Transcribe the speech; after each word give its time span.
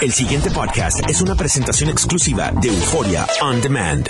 El 0.00 0.12
siguiente 0.12 0.48
podcast 0.52 1.00
es 1.10 1.20
una 1.22 1.34
presentación 1.34 1.90
exclusiva 1.90 2.52
de 2.52 2.68
Euforia 2.68 3.26
On 3.40 3.60
Demand. 3.60 4.08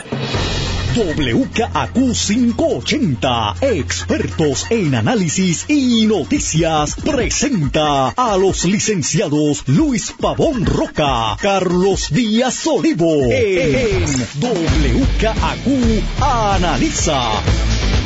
WKAQ 0.95 1.95
580, 1.95 3.55
expertos 3.63 4.67
en 4.69 4.95
análisis 4.95 5.65
y 5.69 6.07
noticias, 6.07 6.95
presenta 6.97 8.09
a 8.09 8.37
los 8.37 8.67
licenciados 8.67 9.67
Luis 9.67 10.13
Pavón 10.13 10.67
Roca, 10.67 11.39
Carlos 11.41 12.11
Díaz 12.11 12.67
Olivo, 12.67 13.23
en 13.33 14.05
WKAQ 14.41 16.05
Analiza. 16.21 17.31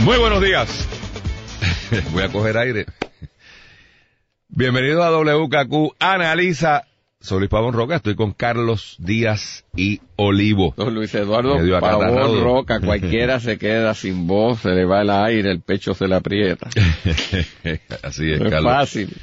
Muy 0.05 0.19
buenos 0.19 0.41
días. 0.41 0.69
Voy 2.13 2.23
a 2.23 2.29
coger 2.29 2.59
aire. 2.59 2.87
Bienvenido 4.49 5.03
a 5.03 5.11
WKQ 5.11 5.97
Analiza. 5.99 6.85
Soy 7.23 7.39
Luis 7.39 7.51
Pavón 7.51 7.73
Roca, 7.73 7.97
estoy 7.97 8.17
con 8.17 8.33
Carlos 8.33 8.97
Díaz 8.99 9.65
y 9.77 10.01
Olivo. 10.17 10.75
Don 10.77 10.93
Luis 10.93 11.15
Eduardo. 11.15 11.57
Pavón 11.81 12.43
Roca, 12.43 12.81
cualquiera 12.81 13.39
se 13.39 13.59
queda 13.59 13.95
sin 13.95 14.27
voz, 14.27 14.61
se 14.61 14.71
le 14.71 14.85
va 14.85 15.03
el 15.03 15.11
aire, 15.11 15.53
el 15.53 15.61
pecho 15.61 15.95
se 15.95 16.09
le 16.09 16.17
aprieta. 16.17 16.69
Así 18.03 18.33
es, 18.33 18.41
No 18.41 18.47
es 18.47 18.51
Carlos. 18.53 18.73
fácil. 18.73 19.17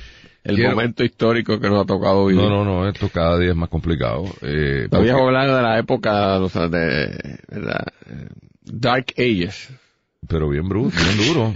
El 0.46 0.56
Quiero- 0.56 0.72
momento 0.72 1.04
histórico 1.04 1.60
que 1.60 1.68
nos 1.70 1.84
ha 1.84 1.86
tocado 1.86 2.26
vivir. 2.28 2.42
No, 2.42 2.50
no, 2.50 2.64
no, 2.64 2.88
esto 2.88 3.10
cada 3.10 3.38
día 3.38 3.50
es 3.50 3.56
más 3.58 3.68
complicado. 3.68 4.24
Eh, 4.42 4.88
porque- 4.90 5.12
hablar 5.12 5.48
de 5.54 5.62
la 5.62 5.78
época 5.78 6.40
o 6.40 6.48
sea, 6.48 6.70
de. 6.70 7.06
Eh, 7.06 8.28
Dark 8.64 9.08
Ages. 9.18 9.70
pero 10.28 10.48
bien 10.48 10.70
bruto, 10.70 10.96
bien 10.96 11.28
duro. 11.34 11.54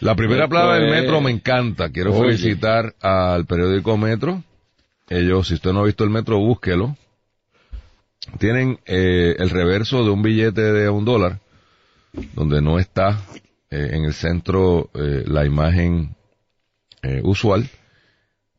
La 0.00 0.14
primera 0.14 0.46
plaga 0.50 0.74
del 0.74 0.90
metro 0.90 1.22
me 1.22 1.30
encanta. 1.30 1.88
Quiero 1.90 2.12
Oye. 2.12 2.36
felicitar 2.36 2.94
al 3.00 3.46
periódico 3.46 3.96
Metro. 3.96 4.42
Ellos, 5.08 5.48
si 5.48 5.54
usted 5.54 5.72
no 5.72 5.80
ha 5.80 5.84
visto 5.84 6.04
el 6.04 6.10
metro, 6.10 6.38
búsquelo. 6.38 6.96
Tienen 8.38 8.80
eh, 8.86 9.36
el 9.38 9.50
reverso 9.50 10.04
de 10.04 10.10
un 10.10 10.22
billete 10.22 10.72
de 10.72 10.88
un 10.88 11.04
dólar, 11.04 11.38
donde 12.34 12.60
no 12.60 12.78
está 12.78 13.22
eh, 13.70 13.90
en 13.92 14.04
el 14.04 14.14
centro 14.14 14.90
eh, 14.94 15.24
la 15.26 15.46
imagen 15.46 16.16
eh, 17.02 17.20
usual, 17.22 17.68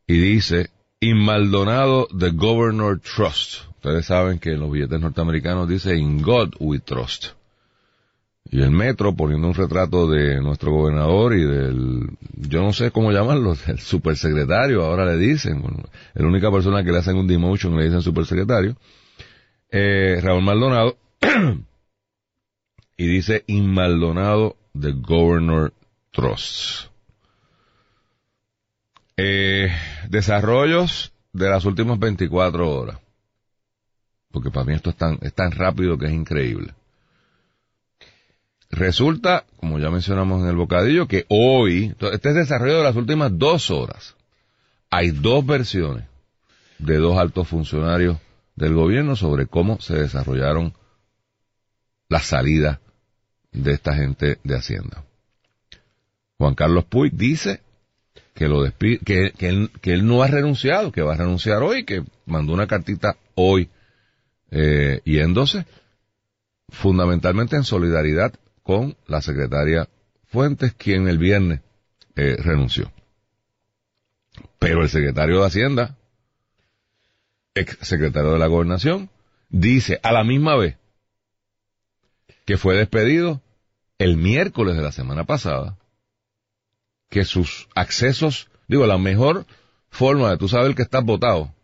y 0.06 0.18
dice, 0.18 0.70
In 1.00 1.18
Maldonado, 1.18 2.08
the 2.18 2.30
Governor 2.30 2.98
Trust. 2.98 3.68
Ustedes 3.76 4.06
saben 4.06 4.38
que 4.38 4.52
en 4.52 4.60
los 4.60 4.72
billetes 4.72 5.00
norteamericanos 5.00 5.68
dice, 5.68 5.96
In 5.96 6.22
God 6.22 6.54
we 6.58 6.78
trust. 6.80 7.37
Y 8.50 8.62
el 8.62 8.70
metro 8.70 9.14
poniendo 9.14 9.48
un 9.48 9.54
retrato 9.54 10.08
de 10.08 10.40
nuestro 10.40 10.72
gobernador 10.72 11.36
y 11.36 11.44
del, 11.44 12.08
yo 12.34 12.62
no 12.62 12.72
sé 12.72 12.90
cómo 12.90 13.12
llamarlo, 13.12 13.54
el 13.66 13.78
supersecretario, 13.78 14.84
ahora 14.84 15.04
le 15.04 15.18
dicen, 15.18 15.60
bueno, 15.60 15.84
la 16.14 16.26
única 16.26 16.50
persona 16.50 16.82
que 16.82 16.92
le 16.92 16.98
hacen 16.98 17.16
un 17.16 17.26
demotion 17.26 17.76
le 17.76 17.84
dicen 17.84 18.02
supersecretario, 18.02 18.76
eh, 19.70 20.18
Raúl 20.22 20.42
Maldonado, 20.42 20.96
y 22.96 23.06
dice 23.06 23.44
In 23.46 23.66
Maldonado 23.66 24.56
the 24.78 24.92
Governor 24.92 25.72
Trust. 26.12 26.88
Eh, 29.16 29.70
desarrollos 30.08 31.12
de 31.32 31.48
las 31.48 31.64
últimas 31.64 31.98
24 31.98 32.70
horas. 32.70 32.98
Porque 34.30 34.50
para 34.50 34.64
mí 34.64 34.74
esto 34.74 34.90
es 34.90 34.96
tan, 34.96 35.18
es 35.22 35.34
tan 35.34 35.50
rápido 35.50 35.98
que 35.98 36.06
es 36.06 36.12
increíble. 36.12 36.74
Resulta, 38.70 39.44
como 39.56 39.78
ya 39.78 39.90
mencionamos 39.90 40.42
en 40.42 40.48
el 40.48 40.56
bocadillo, 40.56 41.08
que 41.08 41.24
hoy, 41.28 41.94
este 42.12 42.28
es 42.30 42.34
desarrollo 42.34 42.78
de 42.78 42.84
las 42.84 42.96
últimas 42.96 43.36
dos 43.38 43.70
horas. 43.70 44.14
Hay 44.90 45.10
dos 45.10 45.44
versiones 45.44 46.04
de 46.78 46.96
dos 46.98 47.18
altos 47.18 47.48
funcionarios 47.48 48.18
del 48.56 48.74
gobierno 48.74 49.16
sobre 49.16 49.46
cómo 49.46 49.80
se 49.80 49.94
desarrollaron 49.96 50.74
las 52.08 52.26
salidas 52.26 52.78
de 53.52 53.72
esta 53.72 53.94
gente 53.94 54.38
de 54.44 54.56
Hacienda. 54.56 55.04
Juan 56.36 56.54
Carlos 56.54 56.84
Puig 56.84 57.12
dice 57.14 57.60
que 58.34 58.48
lo 58.48 58.64
despi- 58.64 59.00
que, 59.04 59.32
que 59.36 59.48
él, 59.48 59.70
que 59.80 59.92
él 59.92 60.06
no 60.06 60.22
ha 60.22 60.28
renunciado, 60.28 60.92
que 60.92 61.02
va 61.02 61.14
a 61.14 61.16
renunciar 61.16 61.62
hoy, 61.62 61.84
que 61.84 62.04
mandó 62.26 62.52
una 62.52 62.66
cartita 62.66 63.16
hoy 63.34 63.70
eh, 64.50 65.00
yéndose, 65.04 65.66
fundamentalmente 66.68 67.56
en 67.56 67.64
solidaridad 67.64 68.32
con 68.68 68.98
la 69.06 69.22
secretaria 69.22 69.88
Fuentes, 70.26 70.74
quien 70.74 71.08
el 71.08 71.16
viernes 71.16 71.62
eh, 72.16 72.36
renunció. 72.38 72.92
Pero 74.58 74.82
el 74.82 74.90
secretario 74.90 75.40
de 75.40 75.46
Hacienda, 75.46 75.96
ex 77.54 77.78
secretario 77.80 78.32
de 78.32 78.38
la 78.38 78.46
Gobernación, 78.46 79.08
dice 79.48 80.00
a 80.02 80.12
la 80.12 80.22
misma 80.22 80.54
vez 80.56 80.76
que 82.44 82.58
fue 82.58 82.76
despedido 82.76 83.40
el 83.96 84.18
miércoles 84.18 84.76
de 84.76 84.82
la 84.82 84.92
semana 84.92 85.24
pasada, 85.24 85.78
que 87.08 87.24
sus 87.24 87.70
accesos, 87.74 88.50
digo, 88.66 88.86
la 88.86 88.98
mejor 88.98 89.46
forma 89.88 90.28
de 90.28 90.36
tú 90.36 90.46
saber 90.46 90.74
que 90.74 90.82
estás 90.82 91.06
votado 91.06 91.54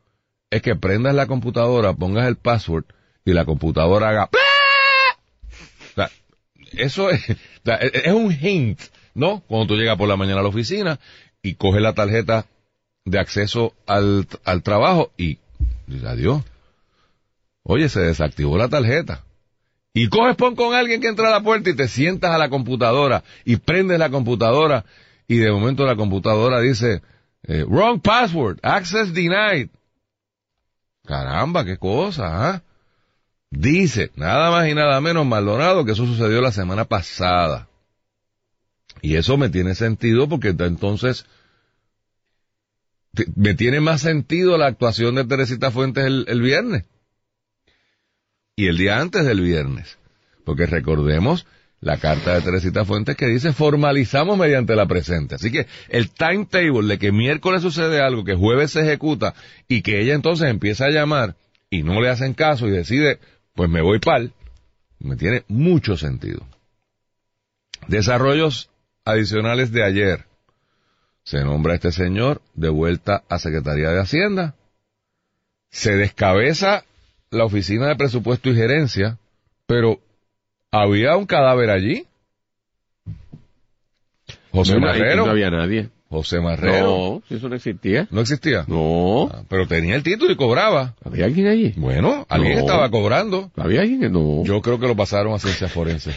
es 0.49 0.63
que 0.63 0.75
prendas 0.75 1.15
la 1.15 1.27
computadora, 1.27 1.93
pongas 1.93 2.27
el 2.29 2.37
password 2.37 2.87
y 3.27 3.35
la 3.35 3.45
computadora 3.45 4.09
haga. 4.09 4.31
Eso 6.79 7.11
es, 7.11 7.31
o 7.31 7.35
sea, 7.65 7.77
es 7.77 8.13
un 8.13 8.33
hint, 8.33 8.81
¿no? 9.15 9.41
Cuando 9.47 9.67
tú 9.67 9.77
llegas 9.77 9.97
por 9.97 10.09
la 10.09 10.17
mañana 10.17 10.41
a 10.41 10.43
la 10.43 10.49
oficina 10.49 11.01
y 11.43 11.55
coges 11.55 11.83
la 11.83 11.95
tarjeta 11.95 12.47
de 13.05 13.19
acceso 13.19 13.75
al, 13.87 14.27
al 14.45 14.63
trabajo 14.63 15.13
y 15.17 15.39
adiós. 16.07 16.43
Oye, 17.63 17.89
se 17.89 18.01
desactivó 18.01 18.59
la 18.59 18.69
tarjeta. 18.69 19.25
Y 19.93 20.09
coges 20.09 20.37
pon 20.37 20.57
con 20.57 20.75
alguien 20.75 21.01
que 21.01 21.09
entra 21.09 21.29
a 21.29 21.31
la 21.31 21.43
puerta 21.43 21.71
y 21.71 21.77
te 21.77 21.87
sientas 21.87 22.33
a 22.33 22.39
la 22.39 22.49
computadora 22.49 23.23
y 23.45 23.57
prendes 23.57 23.99
la 23.99 24.11
computadora 24.11 24.85
y 25.29 25.37
de 25.37 25.53
momento 25.53 25.87
la 25.87 25.97
computadora 25.97 26.61
dice, 26.61 27.01
eh, 27.45 27.65
wrong 27.65 28.01
password, 28.01 28.59
access 28.63 29.15
denied. 29.15 29.69
Caramba, 31.07 31.65
qué 31.65 31.77
cosa, 31.77 32.51
¿ah? 32.51 32.63
Dice, 33.57 34.11
nada 34.17 34.51
más 34.51 34.69
y 34.69 34.75
nada 34.75 35.01
menos 35.01 35.25
Maldonado 35.25 35.85
que 35.85 35.93
eso 35.93 36.07
sucedió 36.07 36.41
la 36.41 36.51
semana 36.51 36.87
pasada. 36.87 37.69
Y 39.01 39.15
eso 39.15 39.37
me 39.37 39.49
tiene 39.49 39.77
sentido 39.77 40.29
porque 40.29 40.49
entonces 40.49 41.25
me 43.37 43.55
tiene 43.55 43.81
más 43.81 44.01
sentido 44.01 44.59
la 44.59 44.67
actuación 44.67 45.15
de 45.15 45.25
Teresita 45.25 45.71
Fuentes 45.71 46.05
el, 46.05 46.25
el 46.27 46.43
viernes. 46.43 46.85
Y 48.57 48.67
el 48.67 48.77
día 48.77 48.99
antes 48.99 49.25
del 49.25 49.41
viernes. 49.41 49.99
Porque 50.45 50.67
recordemos 50.67 51.47
la 51.81 51.99
carta 51.99 52.35
de 52.35 52.41
Teresita 52.41 52.85
Fuentes 52.85 53.17
que 53.17 53.27
dice 53.27 53.53
formalizamos 53.53 54.37
mediante 54.37 54.75
la 54.75 54.87
presente. 54.87 55.37
Así 55.37 55.53
que 55.53 55.69
el 55.91 56.11
timetable 56.11 56.89
de 56.89 56.99
que 56.99 57.13
miércoles 57.13 57.63
sucede 57.63 58.01
algo, 58.01 58.25
que 58.25 58.35
jueves 58.35 58.73
se 58.73 58.81
ejecuta 58.81 59.33
y 59.69 59.83
que 59.83 60.01
ella 60.01 60.15
entonces 60.15 60.49
empieza 60.49 60.87
a 60.87 60.91
llamar 60.91 61.37
y 61.71 61.83
no 61.83 62.01
le 62.01 62.09
hacen 62.09 62.35
caso 62.35 62.69
y 62.69 62.71
decide, 62.71 63.19
pues 63.55 63.71
me 63.71 63.81
voy 63.81 64.01
pal, 64.01 64.33
me 64.99 65.17
tiene 65.17 65.45
mucho 65.49 65.97
sentido. 65.97 66.47
Desarrollos 67.89 68.71
adicionales 69.05 69.73
de 69.73 69.85
ayer. 69.85 70.25
Se 71.23 71.43
nombra 71.43 71.73
a 71.73 71.77
este 71.77 71.93
señor 71.93 72.43
de 72.55 72.69
vuelta 72.69 73.25
a 73.29 73.39
Secretaría 73.39 73.91
de 73.91 74.01
Hacienda. 74.01 74.55
Se 75.71 75.97
descabeza 75.97 76.85
la 77.31 77.45
Oficina 77.45 77.89
de 77.89 77.97
Presupuesto 77.97 78.51
y 78.51 78.55
Gerencia, 78.55 79.19
pero 79.67 80.01
había 80.71 81.17
un 81.17 81.27
cadáver 81.27 81.71
allí. 81.71 82.07
José 84.53 84.75
No, 84.75 84.81
Marrero. 84.81 85.25
No 85.25 85.33
había 85.33 85.51
nadie. 85.51 85.91
José 86.15 86.41
Marrero. 86.41 87.23
No, 87.29 87.37
eso 87.37 87.49
no 87.49 87.57
existía. 87.57 88.07
¿No 88.11 88.21
existía? 88.21 88.65
No. 88.69 89.31
Ah, 89.33 89.43
pero 89.49 89.67
tenía 89.67 89.95
el 89.97 90.03
título 90.03 90.33
y 90.33 90.37
cobraba. 90.37 90.95
¿Había 91.05 91.25
alguien 91.27 91.47
allí? 91.49 91.73
Bueno, 91.77 92.27
alguien 92.29 92.55
No. 92.55 92.61
estaba 92.61 92.91
cobrando. 92.91 93.51
¿Había 93.57 93.81
alguien 93.83 94.01
que 94.01 94.09
no? 94.09 94.45
Yo 94.45 94.61
creo 94.63 94.79
que 94.79 94.87
lo 94.87 94.97
pasaron 94.97 95.35
a 95.35 95.39
ciencia 95.39 95.69
forense. 95.69 96.13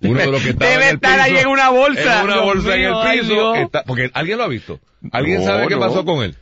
Uno 0.00 0.20
de 0.20 0.26
los 0.26 0.42
que 0.42 0.50
estaba 0.50 0.70
Debe 0.70 0.82
en 0.84 0.88
el 0.90 0.94
estar 0.96 1.20
ahí 1.20 1.36
en 1.36 1.46
una 1.46 1.70
bolsa. 1.70 2.18
En 2.20 2.24
una 2.24 2.34
Dios 2.34 2.44
bolsa 2.44 2.76
mío, 2.76 3.02
en 3.02 3.08
el 3.10 3.20
piso. 3.20 3.54
Está- 3.54 3.84
porque 3.84 4.10
alguien 4.12 4.38
lo 4.38 4.44
ha 4.44 4.48
visto. 4.48 4.80
¿Alguien 5.12 5.40
No, 5.40 5.46
sabe 5.46 5.66
qué 5.68 5.76
pasó 5.76 6.04
con 6.04 6.22
él? 6.24 6.34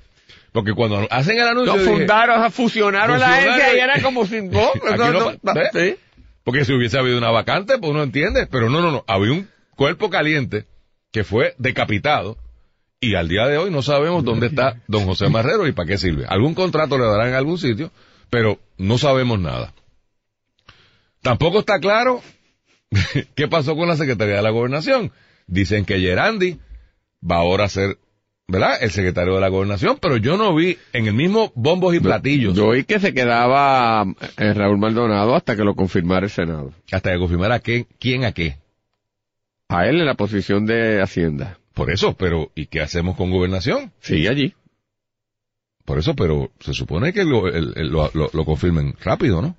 Porque 0.53 0.73
cuando 0.75 1.07
hacen 1.11 1.37
el 1.39 1.47
anuncio. 1.47 1.73
Lo 1.73 1.79
yo 1.79 1.85
dije, 1.85 1.97
fundaron, 1.99 2.51
fusionaron 2.53 3.19
la 3.21 3.27
Fusionaron 3.27 3.55
agencia 3.55 3.75
y 3.75 3.77
y- 3.77 3.81
era 3.81 4.03
como 4.03 4.27
si 4.27 4.43
no, 4.43 4.61
Aquí 4.69 4.79
eso 4.85 4.97
no 4.97 5.13
no- 5.13 5.39
pa- 5.39 5.55
¿ve? 5.55 5.69
sí. 5.73 5.97
Porque 6.45 6.65
si 6.65 6.73
hubiese 6.73 6.99
habido 6.99 7.19
una 7.19 7.31
vacante, 7.31 7.79
pues 7.79 7.91
uno 7.93 8.03
entiende. 8.03 8.47
Pero 8.51 8.69
no, 8.69 8.81
no, 8.81 8.91
no. 8.91 9.05
Había 9.07 9.33
un 9.33 9.49
cuerpo 9.77 10.11
caliente 10.11 10.65
que 11.13 11.23
fue 11.25 11.55
decapitado 11.59 12.37
y 13.03 13.17
al 13.17 13.29
día 13.29 13.49
de 13.49 13.59
hoy 13.59 13.71
no 13.73 13.83
sabemos 13.83 14.25
dónde 14.25 14.47
está 14.47 14.81
don 14.87 15.05
José 15.05 15.29
Marrero 15.29 15.67
y 15.67 15.73
para 15.73 15.89
qué 15.89 15.99
sirve. 15.99 16.25
Algún 16.29 16.55
contrato 16.55 16.97
le 16.97 17.05
darán 17.05 17.31
en 17.31 17.35
algún 17.35 17.59
sitio, 17.59 17.91
pero 18.31 18.61
no 18.79 18.97
sabemos 18.97 19.41
nada. 19.41 19.75
Tampoco 21.21 21.59
está 21.59 21.81
claro 21.81 22.23
qué 23.35 23.49
pasó 23.49 23.75
con 23.75 23.89
la 23.89 23.97
Secretaría 23.97 24.37
de 24.37 24.43
la 24.43 24.51
Gobernación. 24.51 25.11
Dicen 25.49 25.85
que 25.85 25.99
Gerandi 25.99 26.61
va 27.29 27.39
ahora 27.39 27.65
a 27.65 27.69
ser 27.69 27.99
¿verdad? 28.47 28.83
El 28.83 28.91
secretario 28.91 29.35
de 29.35 29.41
la 29.41 29.49
gobernación, 29.49 29.99
pero 30.01 30.19
yo 30.19 30.37
no 30.37 30.55
vi 30.55 30.77
en 30.93 31.07
el 31.07 31.15
mismo 31.15 31.53
bombos 31.55 31.95
y 31.95 32.01
platillos 32.01 32.55
Yo 32.55 32.67
oí 32.67 32.85
que 32.85 33.01
se 33.01 33.15
quedaba 33.15 34.05
eh, 34.37 34.53
Raúl 34.53 34.79
Maldonado 34.79 35.35
hasta 35.35 35.57
que 35.57 35.65
lo 35.65 35.75
confirmara 35.75 36.27
el 36.27 36.31
Senado. 36.31 36.73
hasta 36.91 37.13
que 37.13 37.19
confirmara 37.19 37.61
qué, 37.61 37.87
quién 37.99 38.25
a 38.25 38.33
qué. 38.33 38.59
A 39.69 39.87
él 39.87 40.01
en 40.01 40.07
la 40.07 40.15
posición 40.15 40.67
de 40.67 41.01
Hacienda. 41.01 41.59
Por 41.75 41.91
eso, 41.91 42.15
pero 42.15 42.51
¿y 42.55 42.67
qué 42.67 42.81
hacemos 42.81 43.17
con 43.17 43.31
gobernación? 43.31 43.93
Sigue 44.01 44.29
allí. 44.29 44.55
Por 45.85 45.99
eso, 45.99 46.15
pero 46.15 46.51
se 46.61 46.75
supone 46.75 47.13
que 47.13 47.25
lo, 47.25 47.49
el- 47.49 47.73
el- 47.77 47.89
lo, 47.89 48.11
lo- 48.15 48.31
lo 48.33 48.45
confirmen 48.45 48.95
rápido, 49.03 49.43
¿no? 49.43 49.57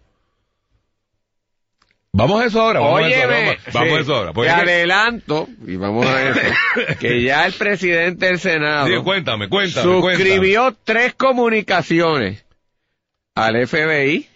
Vamos 2.15 2.41
a 2.41 2.45
eso 2.45 2.61
ahora. 2.61 2.79
Vamos 2.79 3.01
a 3.01 3.07
eso 3.09 3.27
Vamos, 3.27 3.55
vamos 3.73 3.89
sí, 3.89 3.95
a 3.95 3.99
eso 4.01 4.15
ahora. 4.15 4.29
te 4.29 4.33
Porque 4.35 4.49
que- 4.49 4.55
adelanto, 4.55 5.47
y 5.65 5.75
vamos 5.77 6.05
a 6.05 6.29
eso, 6.29 6.39
que 6.99 7.23
ya 7.23 7.45
el 7.47 7.53
presidente 7.53 8.27
del 8.27 8.39
Senado 8.39 8.85
Sí, 8.87 8.93
cuéntame, 9.03 9.49
cuéntame, 9.49 9.83
suscribió 9.83 10.75
tres 10.83 11.15
comunicaciones 11.15 12.45
al 13.35 13.67
FBI, 13.67 14.27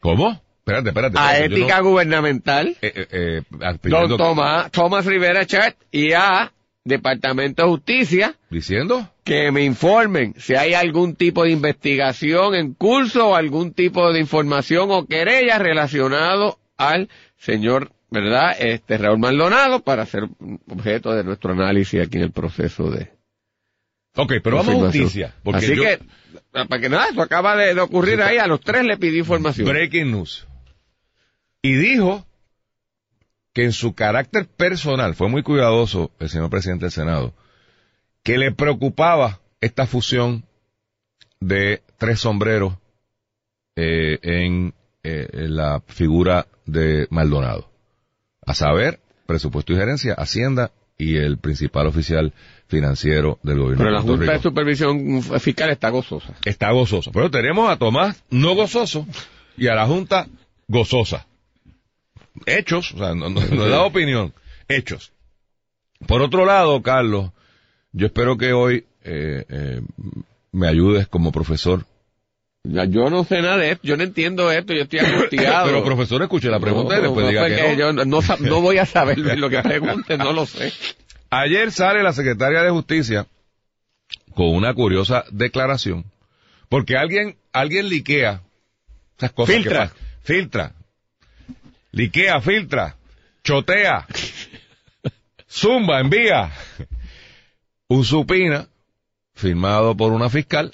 ¿Cómo? 0.00 0.40
Espérate, 0.58 0.88
espérate. 0.90 1.18
a 1.18 1.38
Ética 1.38 1.78
no- 1.78 1.84
Gubernamental, 1.84 2.76
eh, 2.82 2.92
eh, 2.94 3.06
eh, 3.10 3.42
don 3.84 4.16
Tomás, 4.18 4.70
Thomas 4.70 5.06
Rivera 5.06 5.46
Chat 5.46 5.76
y 5.90 6.12
a 6.12 6.52
Departamento 6.88 7.62
de 7.62 7.68
Justicia 7.68 8.34
¿Diciendo? 8.50 9.08
que 9.24 9.52
me 9.52 9.64
informen 9.64 10.34
si 10.38 10.54
hay 10.56 10.74
algún 10.74 11.14
tipo 11.14 11.44
de 11.44 11.50
investigación 11.50 12.54
en 12.54 12.74
curso 12.74 13.28
o 13.28 13.34
algún 13.36 13.72
tipo 13.72 14.12
de 14.12 14.20
información 14.20 14.88
o 14.90 15.06
querella 15.06 15.58
relacionado 15.58 16.58
al 16.76 17.08
señor, 17.36 17.92
¿verdad? 18.10 18.56
Este 18.58 18.98
Raúl 18.98 19.18
Maldonado 19.18 19.80
para 19.80 20.06
ser 20.06 20.24
objeto 20.68 21.12
de 21.12 21.24
nuestro 21.24 21.52
análisis 21.52 22.00
aquí 22.00 22.16
en 22.16 22.24
el 22.24 22.32
proceso 22.32 22.90
de 22.90 23.10
Ok, 24.16 24.32
pero 24.42 24.56
vamos 24.56 24.74
a 24.74 24.78
justicia. 24.86 25.34
Porque 25.44 25.58
Así 25.66 25.76
yo- 25.76 25.82
que, 25.84 25.98
para 26.50 26.80
que 26.80 26.88
nada, 26.88 27.08
eso 27.10 27.22
acaba 27.22 27.54
de, 27.54 27.72
de 27.74 27.80
ocurrir 27.80 28.20
ahí, 28.20 28.38
a 28.38 28.48
los 28.48 28.60
tres 28.60 28.84
le 28.84 28.96
pidió 28.96 29.20
información. 29.20 29.68
Breaking 29.68 30.10
news. 30.10 30.46
Y 31.62 31.74
dijo 31.74 32.26
que 33.52 33.64
en 33.64 33.72
su 33.72 33.94
carácter 33.94 34.46
personal, 34.46 35.14
fue 35.14 35.28
muy 35.28 35.42
cuidadoso 35.42 36.10
el 36.18 36.28
señor 36.28 36.50
presidente 36.50 36.86
del 36.86 36.92
Senado, 36.92 37.34
que 38.22 38.38
le 38.38 38.52
preocupaba 38.52 39.40
esta 39.60 39.86
fusión 39.86 40.44
de 41.40 41.82
tres 41.96 42.20
sombreros 42.20 42.74
eh, 43.76 44.18
en, 44.22 44.74
eh, 45.02 45.28
en 45.32 45.56
la 45.56 45.80
figura 45.86 46.46
de 46.66 47.06
Maldonado. 47.10 47.70
A 48.44 48.54
saber, 48.54 49.00
presupuesto 49.26 49.72
y 49.72 49.76
gerencia, 49.76 50.14
Hacienda 50.14 50.72
y 50.98 51.16
el 51.16 51.38
principal 51.38 51.86
oficial 51.86 52.34
financiero 52.66 53.38
del 53.42 53.60
gobierno 53.60 53.84
Pero 53.84 53.90
la 53.92 54.02
de 54.02 54.08
Junta 54.08 54.32
de. 54.32 54.40
Supervisión 54.40 55.22
Fiscal 55.22 55.70
está 55.70 55.90
gozosa. 55.90 56.34
Está 56.44 56.72
gozoso. 56.72 57.12
Pero 57.12 57.30
tenemos 57.30 57.70
a 57.70 57.76
Tomás 57.76 58.22
no 58.30 58.54
gozoso 58.56 59.06
y 59.56 59.68
a 59.68 59.74
la 59.74 59.86
Junta 59.86 60.26
gozosa. 60.66 61.27
Hechos, 62.46 62.92
o 62.94 62.98
sea, 62.98 63.14
no, 63.14 63.28
no- 63.30 63.40
no 63.40 63.66
he 63.66 63.68
dado 63.68 63.86
opinión, 63.86 64.32
hechos. 64.68 65.12
Por 66.06 66.22
otro 66.22 66.44
lado, 66.44 66.80
Carlos, 66.82 67.30
yo 67.92 68.06
espero 68.06 68.36
que 68.38 68.52
hoy 68.52 68.86
eh, 69.02 69.44
eh, 69.48 69.80
me 70.52 70.68
ayudes 70.68 71.08
como 71.08 71.32
profesor. 71.32 71.86
Ya, 72.64 72.84
yo 72.84 73.08
no 73.08 73.24
sé 73.24 73.40
nada 73.40 73.56
de 73.56 73.70
esto, 73.72 73.86
yo 73.86 73.96
no 73.96 74.02
entiendo 74.02 74.50
esto, 74.52 74.74
yo 74.74 74.82
estoy 74.82 74.98
angustiado. 75.00 75.66
Pero 75.72 75.84
profesor, 75.84 76.22
escuche 76.22 76.48
la 76.50 76.60
pregunta 76.60 76.98
y 76.98 77.02
después 77.02 77.24
no, 77.24 77.28
diga 77.30 77.42
fue 77.42 77.50
que 77.50 77.56
que 77.56 77.76
no. 77.76 77.78
yo 77.78 77.92
no, 78.40 78.60
voy 78.60 78.78
a 78.78 78.86
saber 78.86 79.18
lo 79.18 79.48
que 79.48 79.58
pregunte, 79.62 80.18
no 80.18 80.32
lo 80.32 80.44
sé. 80.46 80.72
Ayer 81.30 81.72
sale 81.72 82.02
la 82.02 82.12
secretaria 82.12 82.62
de 82.62 82.70
Justicia 82.70 83.26
con 84.34 84.48
una 84.54 84.74
curiosa 84.74 85.24
declaración, 85.30 86.04
porque 86.68 86.96
alguien, 86.96 87.36
alguien 87.52 87.88
liquea 87.88 88.42
esas 89.16 89.32
cosas 89.32 89.54
que 89.56 89.62
Filtra. 89.62 89.78
pasan. 89.88 89.96
filtra, 90.22 90.72
liquea, 91.92 92.40
filtra, 92.40 92.96
chotea, 93.44 94.06
zumba, 95.50 96.00
envía 96.00 96.50
un 97.88 98.04
supina 98.04 98.66
firmado 99.34 99.96
por 99.96 100.12
una 100.12 100.28
fiscal 100.28 100.72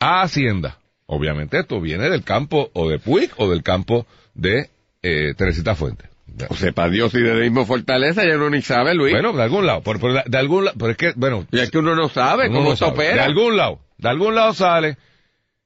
a 0.00 0.22
Hacienda. 0.22 0.78
Obviamente 1.06 1.58
esto 1.60 1.80
viene 1.80 2.08
del 2.08 2.24
campo 2.24 2.70
o 2.74 2.88
de 2.88 2.98
Puig 2.98 3.30
o 3.36 3.48
del 3.50 3.62
campo 3.62 4.06
de 4.34 4.70
eh, 5.02 5.34
Teresita 5.36 5.74
Fuentes. 5.74 6.08
O 6.48 6.54
sepa 6.56 6.88
Dios 6.88 7.12
si 7.12 7.20
de 7.20 7.34
la 7.34 7.40
misma 7.40 7.66
fortaleza 7.66 8.24
ya 8.26 8.36
uno 8.36 8.48
ni 8.48 8.62
sabe, 8.62 8.94
Luis. 8.94 9.12
Bueno, 9.12 9.32
de 9.34 9.42
algún 9.42 9.66
lado, 9.66 9.82
por, 9.82 10.00
por- 10.00 10.24
de, 10.24 10.38
algún 10.38 10.64
lado, 10.64 10.76
pero 10.78 10.92
es 10.92 10.96
que, 10.96 11.12
bueno, 11.14 11.46
y 11.50 11.58
es 11.58 11.70
que 11.70 11.78
uno 11.78 11.94
no 11.94 12.08
sabe 12.08 12.48
uno 12.48 12.56
cómo 12.58 12.68
no 12.68 12.74
esto 12.74 12.86
sabe. 12.86 13.04
de 13.04 13.10
opera. 13.10 13.24
algún 13.24 13.56
lado, 13.56 13.80
de 13.98 14.08
algún 14.08 14.34
lado 14.34 14.54
sale. 14.54 14.96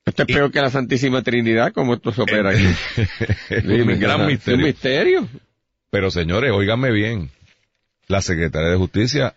Esto 0.07 0.23
es 0.23 0.29
peor 0.29 0.53
que 0.53 0.61
la 0.61 0.71
Santísima 0.71 1.23
Trinidad, 1.23 1.73
como 1.73 1.95
esto 1.95 2.13
se 2.13 2.23
opera 2.23 2.51
aquí. 2.51 2.67
Dime, 3.63 3.83
un 3.83 3.89
¿qué 3.89 3.97
gran 3.97 4.27
misterio. 4.27 4.59
un 4.59 4.65
misterio? 4.65 5.29
Pero 5.91 6.11
señores, 6.11 6.53
óiganme 6.53 6.93
bien, 6.93 7.31
la 8.07 8.23
secretaria 8.23 8.71
de 8.71 8.77
Justicia 8.77 9.35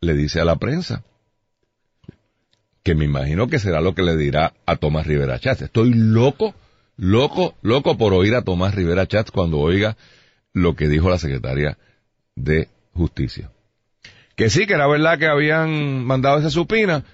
le 0.00 0.14
dice 0.14 0.40
a 0.40 0.44
la 0.44 0.56
prensa 0.56 1.04
que 2.82 2.94
me 2.94 3.06
imagino 3.06 3.48
que 3.48 3.58
será 3.58 3.80
lo 3.80 3.94
que 3.94 4.02
le 4.02 4.16
dirá 4.16 4.52
a 4.66 4.76
Tomás 4.76 5.06
Rivera 5.06 5.38
Chats. 5.38 5.62
Estoy 5.62 5.94
loco, 5.94 6.54
loco, 6.96 7.54
loco 7.62 7.96
por 7.96 8.12
oír 8.12 8.34
a 8.34 8.42
Tomás 8.42 8.74
Rivera 8.74 9.06
Chats 9.06 9.30
cuando 9.30 9.58
oiga 9.58 9.96
lo 10.52 10.74
que 10.76 10.88
dijo 10.88 11.08
la 11.08 11.18
secretaria 11.18 11.78
de 12.34 12.68
Justicia. 12.92 13.50
Que 14.36 14.50
sí, 14.50 14.66
que 14.66 14.74
era 14.74 14.86
verdad 14.86 15.18
que 15.18 15.26
habían 15.26 16.04
mandado 16.04 16.38
esa 16.38 16.50
supina, 16.50 17.04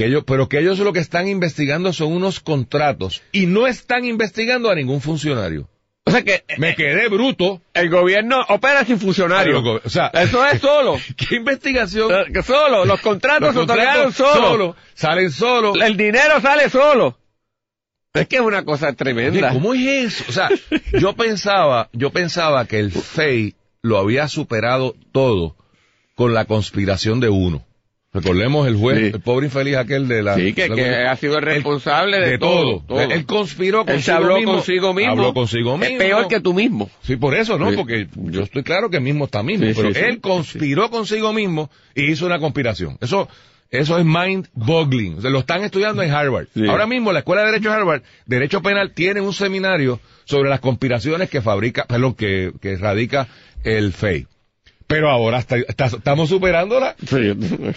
que 0.00 0.06
ellos, 0.06 0.24
pero 0.26 0.48
que 0.48 0.58
ellos 0.60 0.78
lo 0.78 0.94
que 0.94 1.00
están 1.00 1.28
investigando 1.28 1.92
son 1.92 2.12
unos 2.14 2.40
contratos 2.40 3.20
y 3.32 3.44
no 3.44 3.66
están 3.66 4.06
investigando 4.06 4.70
a 4.70 4.74
ningún 4.74 5.02
funcionario. 5.02 5.68
O 6.04 6.10
sea 6.10 6.24
que 6.24 6.42
Me 6.56 6.74
quedé 6.74 7.08
bruto. 7.08 7.60
el 7.74 7.90
gobierno 7.90 8.40
opera 8.48 8.82
sin 8.86 8.98
funcionarios. 8.98 9.62
O 9.84 9.90
sea, 9.90 10.06
Eso 10.14 10.44
es 10.46 10.58
solo. 10.62 10.96
¿qué 11.18 11.36
investigación? 11.36 12.10
Eh, 12.10 12.42
solo. 12.42 12.86
Los 12.86 13.00
contratos 13.02 13.52
se 13.52 13.60
otorgaron 13.60 14.10
solo. 14.14 14.48
solo, 14.48 14.76
salen 14.94 15.30
solos. 15.30 15.76
El 15.82 15.98
dinero 15.98 16.40
sale 16.40 16.70
solo. 16.70 17.18
Es 18.14 18.26
que 18.26 18.36
es 18.36 18.42
una 18.42 18.64
cosa 18.64 18.86
Oye, 18.86 18.96
tremenda. 18.96 19.52
¿Cómo 19.52 19.74
es 19.74 19.86
eso? 19.86 20.24
O 20.30 20.32
sea, 20.32 20.48
yo 20.98 21.12
pensaba, 21.12 21.90
yo 21.92 22.08
pensaba 22.10 22.64
que 22.64 22.78
el 22.78 22.90
FEI 22.90 23.54
lo 23.82 23.98
había 23.98 24.28
superado 24.28 24.94
todo 25.12 25.56
con 26.14 26.32
la 26.32 26.46
conspiración 26.46 27.20
de 27.20 27.28
uno. 27.28 27.66
Recordemos 28.12 28.66
el 28.66 28.74
juez, 28.76 28.98
Sí. 28.98 29.04
el 29.14 29.20
pobre 29.20 29.46
infeliz 29.46 29.76
aquel 29.76 30.08
de 30.08 30.22
la... 30.24 30.34
Sí, 30.34 30.52
que, 30.52 30.68
la- 30.68 30.74
que 30.74 30.94
ha 31.06 31.14
sido 31.16 31.38
el 31.38 31.42
responsable 31.44 32.18
de, 32.18 32.30
de 32.30 32.38
todo. 32.38 32.82
todo. 32.86 33.00
Él 33.00 33.24
conspiró 33.24 33.84
consigo 33.86 34.16
Él 34.16 34.22
habló 34.24 34.36
mismo. 34.38 34.52
consigo 34.54 34.94
mismo. 34.94 35.12
Habló 35.12 35.32
consigo 35.34 35.78
mismo. 35.78 35.92
Es 35.94 35.98
peor 35.98 36.26
que 36.28 36.40
tú 36.40 36.52
mismo. 36.52 36.90
Sí, 37.02 37.14
por 37.16 37.36
eso, 37.36 37.56
¿no? 37.56 37.70
Sí. 37.70 37.76
Porque 37.76 38.08
yo 38.16 38.42
estoy 38.42 38.64
claro 38.64 38.90
que 38.90 38.98
mismo 38.98 39.26
está 39.26 39.44
mismo, 39.44 39.64
Sí, 39.66 39.74
pero 39.76 39.90
él 39.90 40.20
conspiró 40.20 40.90
consigo 40.90 41.32
mismo 41.32 41.70
y 41.94 42.10
hizo 42.10 42.26
una 42.26 42.40
conspiración. 42.40 42.98
Eso, 43.00 43.28
eso 43.70 43.96
es 43.96 44.04
mind 44.04 44.48
boggling. 44.54 45.18
O 45.18 45.20
sea, 45.20 45.30
lo 45.30 45.38
están 45.38 45.62
estudiando 45.62 46.02
en 46.02 46.10
Harvard. 46.10 46.46
Ahora 46.68 46.88
mismo 46.88 47.12
la 47.12 47.20
Escuela 47.20 47.42
de 47.42 47.52
Derecho 47.52 47.68
de 47.70 47.76
Harvard, 47.76 48.02
Derecho 48.26 48.60
Penal, 48.60 48.90
tiene 48.92 49.20
un 49.20 49.32
seminario 49.32 50.00
sobre 50.24 50.50
las 50.50 50.58
conspiraciones 50.58 51.30
que 51.30 51.42
fabrica, 51.42 51.84
perdón, 51.84 52.14
que, 52.14 52.50
que 52.60 52.76
radica 52.76 53.28
el 53.62 53.92
FEI. 53.92 54.26
Pero 54.90 55.08
ahora 55.08 55.38
está- 55.38 55.56
está- 55.56 55.84
estamos 55.86 56.28
superándola. 56.28 56.96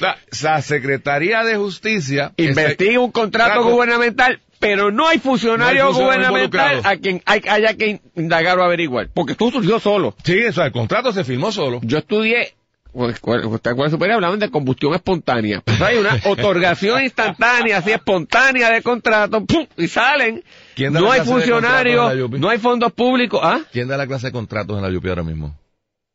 La, 0.01 0.17
la 0.41 0.61
Secretaría 0.63 1.43
de 1.43 1.55
Justicia 1.57 2.33
Investiga 2.37 2.99
un 2.99 3.11
contrato 3.11 3.51
Trato- 3.61 3.69
gubernamental, 3.69 4.39
pero 4.57 4.89
no 4.89 5.07
hay 5.07 5.19
funcionario 5.19 5.83
No 5.83 5.89
hay 5.89 5.93
funcionario 5.93 6.29
gubernamental 6.31 6.81
a 6.83 6.97
quien 6.97 7.21
hay, 7.27 7.43
haya 7.47 7.75
que 7.75 8.01
indagar 8.15 8.57
o 8.57 8.63
averiguar. 8.63 9.09
Porque 9.13 9.35
tú 9.35 9.51
surgió 9.51 9.79
solo. 9.79 10.15
Sí, 10.23 10.39
eso, 10.39 10.63
el 10.63 10.71
contrato 10.71 11.13
se 11.13 11.23
firmó 11.23 11.51
solo. 11.51 11.81
Yo 11.83 11.99
estudié, 11.99 12.55
pues, 12.91 13.19
¿cuál- 13.19 13.43
superior? 13.43 14.15
Hablaban 14.15 14.39
de 14.39 14.49
combustión 14.49 14.95
espontánea. 14.95 15.61
Pues 15.63 15.79
hay 15.81 15.97
una 15.97 16.17
otorgación 16.25 17.03
instantánea, 17.03 17.77
así 17.77 17.91
espontánea 17.91 18.71
de 18.71 18.81
contrato, 18.81 19.45
¡pum! 19.45 19.67
y 19.77 19.87
salen. 19.87 20.43
¿Quién 20.73 20.91
da 20.93 20.99
No 20.99 21.09
la 21.09 21.13
hay 21.13 21.21
funcionarios, 21.21 22.15
la 22.31 22.37
no 22.39 22.49
hay 22.49 22.57
fondos 22.57 22.91
públicos. 22.91 23.39
¿Ah? 23.43 23.59
¿Quién 23.71 23.87
da 23.87 23.97
la 23.97 24.07
clase 24.07 24.27
de 24.27 24.31
contratos 24.31 24.77
en 24.77 24.81
la 24.91 24.97
UPI 24.97 25.09
ahora 25.09 25.21
mismo? 25.23 25.55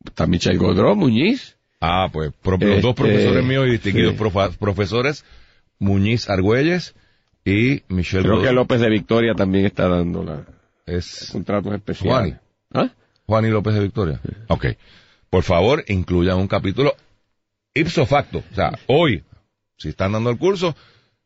Está 0.08 0.26
Michel 0.26 0.58
Godró, 0.58 0.94
Muñiz. 0.96 1.56
Ah, 1.80 2.08
pues 2.12 2.32
pro- 2.42 2.58
los 2.60 2.82
dos 2.82 2.90
Este, 2.90 3.02
profesores 3.02 3.44
míos 3.44 3.66
y 3.68 3.70
distinguidos 3.72 4.12
sí. 4.14 4.18
profa- 4.18 4.56
profesores, 4.58 5.24
Muñiz 5.78 6.28
Argüelles 6.28 6.94
y 7.44 7.82
Michelle 7.88 8.24
Creo 8.24 8.42
que. 8.42 8.52
López 8.52 8.80
de 8.80 8.90
Victoria 8.90 9.34
también 9.34 9.64
está 9.66 9.88
dando 9.88 10.24
la, 10.24 10.44
Es 10.86 11.28
contratos 11.32 11.72
especiales. 11.74 12.36
¿Ah? 12.74 12.88
Juan 13.26 13.44
y 13.44 13.50
López 13.50 13.74
de 13.74 13.80
Victoria. 13.80 14.20
Ok. 14.48 14.66
Por 15.30 15.42
favor, 15.44 15.84
incluyan 15.88 16.38
un 16.38 16.48
capítulo 16.48 16.94
ipso 17.74 18.06
facto. 18.06 18.42
O 18.50 18.54
sea, 18.54 18.72
hoy, 18.86 19.22
si 19.76 19.90
están 19.90 20.12
dando 20.12 20.30
el 20.30 20.38
curso, 20.38 20.74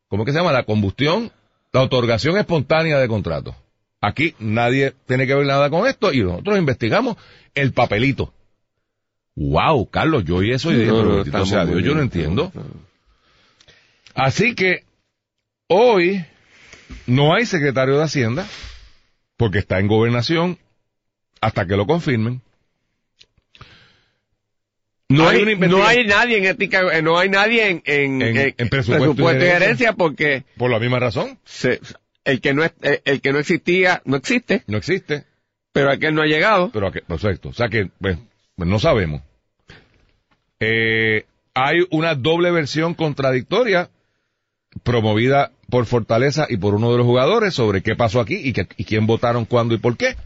¿cómo 0.09 0.25
que 0.25 0.33
se 0.33 0.39
llama? 0.39 0.53
La 0.53 0.65
combustión, 0.65 1.31
la 1.73 1.81
otorgación 1.83 2.37
espontánea 2.37 2.99
de 2.99 3.09
contratos. 3.09 3.55
Aquí 4.01 4.35
nadie 4.41 4.93
tiene 5.07 5.27
que 5.29 5.35
ver 5.35 5.47
nada 5.47 5.71
con 5.71 5.87
esto 5.87 6.13
y 6.13 6.23
nosotros 6.23 6.59
investigamos 6.59 7.17
el 7.55 7.73
papelito. 7.73 8.35
Wow, 9.35 9.89
Carlos, 9.91 10.25
yo 10.25 10.37
oí 10.37 10.53
eso 10.53 10.71
y 10.73 10.77
dije, 10.77 10.89
No, 10.89 11.23
pero 11.25 11.39
no, 11.39 11.47
sea 11.47 11.65
Dios, 11.65 11.83
yo 11.83 11.95
no 11.95 12.03
entiendo. 12.03 12.53
Así 14.15 14.55
que 14.55 14.85
hoy 15.69 16.25
no 17.07 17.35
hay 17.35 17.47
secretario 17.47 17.97
de 17.97 18.05
Hacienda 18.05 18.47
porque 19.39 19.59
está 19.59 19.79
en 19.79 19.89
gobernación 19.89 20.59
hasta 21.41 21.67
que 21.67 21.77
lo 21.77 21.87
confirmen. 21.87 22.43
No 25.09 25.29
hay, 25.29 25.43
una 25.43 25.67
no 25.67 25.85
hay 25.85 26.07
nadie 26.07 26.39
en 26.39 26.45
ética, 26.47 26.81
eh, 26.97 27.03
no 27.03 27.19
hay 27.19 27.29
nadie 27.29 27.69
en, 27.69 27.83
en, 27.85 28.23
En- 28.23 28.37
en- 28.37 28.55
en 28.57 28.69
presupuesto 28.69 29.13
y 29.13 29.93
porque 29.93 30.45
por 30.57 30.71
la 30.71 30.79
misma 30.79 30.99
razón, 31.01 31.39
se- 31.45 31.81
el 32.25 32.41
que 32.41 32.55
no 32.55 32.65
es- 32.65 32.73
eh, 32.83 33.03
el 33.05 33.21
que 33.21 33.33
no 33.33 33.39
existía 33.39 34.01
no 34.07 34.17
existe, 34.17 34.63
no 34.67 34.79
existe, 34.79 35.25
pero 35.73 35.91
aquel 35.91 36.15
no 36.15 36.23
ha 36.23 36.27
llegado. 36.27 36.71
pero 36.73 36.87
aquí- 36.89 37.01
perfecto. 37.07 37.51
O 37.51 37.53
sea 37.53 37.69
que 37.69 37.91
pues 38.01 38.17
no 38.57 38.79
sabemos. 38.79 39.23
Eh, 40.61 41.27
hay 41.55 41.79
una 41.91 42.15
doble 42.15 42.51
versión 42.51 42.95
contradictoria 42.95 43.91
promovida 44.83 45.53
por 45.69 45.87
Fortaleza 45.87 46.47
y 46.49 46.57
por 46.57 46.75
uno 46.75 46.93
de 46.93 46.99
los 46.99 47.07
jugadores 47.07 47.55
sobre 47.55 47.83
qué 47.83 47.97
pasó 47.97 48.21
aquí 48.21 48.37
y, 48.37 48.53
que- 48.53 48.69
y 48.77 48.85
quién 48.85 49.07
votaron 49.07 49.45
cuándo 49.45 49.75
y 49.75 49.79
por 49.79 49.97
qué. 49.97 50.17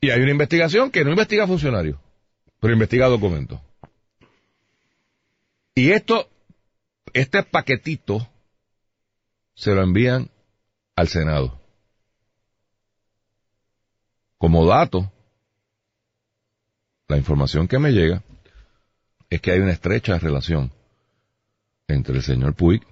Y 0.00 0.10
hay 0.10 0.20
una 0.20 0.30
investigación 0.32 0.90
que 0.90 1.04
no 1.04 1.10
investiga 1.10 1.46
funcionarios, 1.46 1.98
pero 2.60 2.72
investiga 2.72 3.08
documentos. 3.08 3.60
Y 5.74 5.90
esto, 5.92 6.28
este 7.12 7.42
paquetito, 7.42 8.28
se 9.54 9.74
lo 9.74 9.82
envían 9.82 10.28
al 10.96 11.08
Senado. 11.08 11.60
Como 14.38 14.66
dato, 14.66 15.10
la 17.08 17.16
información 17.16 17.66
que 17.68 17.78
me 17.78 17.92
llega 17.92 18.22
es 19.30 19.40
que 19.40 19.50
hay 19.52 19.60
una 19.60 19.72
estrecha 19.72 20.18
relación 20.18 20.70
entre 21.88 22.16
el 22.16 22.22
señor 22.22 22.54
Puig 22.54 22.82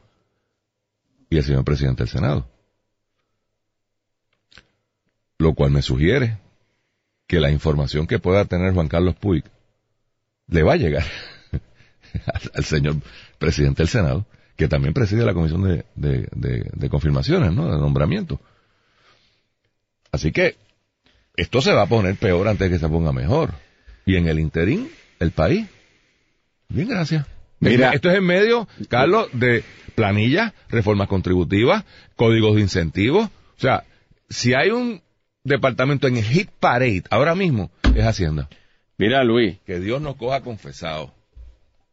y 1.28 1.36
el 1.36 1.44
señor 1.44 1.64
presidente 1.64 2.02
del 2.04 2.10
Senado. 2.10 2.48
Lo 5.38 5.52
cual 5.54 5.70
me 5.70 5.82
sugiere 5.82 6.38
que 7.26 7.40
la 7.40 7.50
información 7.50 8.06
que 8.06 8.18
pueda 8.18 8.46
tener 8.46 8.72
Juan 8.72 8.88
Carlos 8.88 9.16
Puig 9.16 9.44
le 10.48 10.62
va 10.62 10.74
a 10.74 10.76
llegar 10.76 11.04
al, 12.54 12.64
señor 12.64 12.96
presidente 13.38 13.82
del 13.82 13.88
Senado, 13.88 14.24
que 14.56 14.68
también 14.68 14.94
preside 14.94 15.24
la 15.26 15.34
comisión 15.34 15.62
de- 15.64 15.84
de 15.94 16.88
confirmaciones, 16.88 17.52
¿no? 17.52 17.70
De 17.70 17.78
nombramiento. 17.78 18.40
Así 20.10 20.32
que 20.32 20.56
esto 21.36 21.60
se 21.60 21.74
va 21.74 21.82
a 21.82 21.86
poner 21.88 22.16
peor 22.16 22.48
antes 22.48 22.70
de 22.70 22.76
que 22.76 22.80
se 22.80 22.88
ponga 22.88 23.12
mejor. 23.12 23.65
Y 24.06 24.16
en 24.16 24.28
el 24.28 24.38
interín, 24.38 24.88
el 25.18 25.32
país. 25.32 25.66
Bien, 26.68 26.88
gracias. 26.88 27.26
Mira. 27.58 27.90
esto 27.92 28.08
es 28.10 28.16
en 28.18 28.24
medio, 28.24 28.68
Carlos, 28.88 29.28
de 29.32 29.64
planillas, 29.94 30.52
reformas 30.68 31.08
contributivas, 31.08 31.84
códigos 32.14 32.54
de 32.54 32.60
incentivos. 32.62 33.26
O 33.26 33.60
sea, 33.60 33.84
si 34.28 34.54
hay 34.54 34.70
un 34.70 35.00
departamento 35.42 36.06
en 36.06 36.16
el 36.18 36.24
hit 36.24 36.50
parade 36.60 37.02
ahora 37.10 37.34
mismo, 37.34 37.70
es 37.94 38.04
Hacienda. 38.04 38.48
Mira, 38.98 39.24
Luis, 39.24 39.58
Que 39.66 39.80
Dios 39.80 40.00
nos 40.00 40.16
coja 40.16 40.40
confesado. 40.40 41.12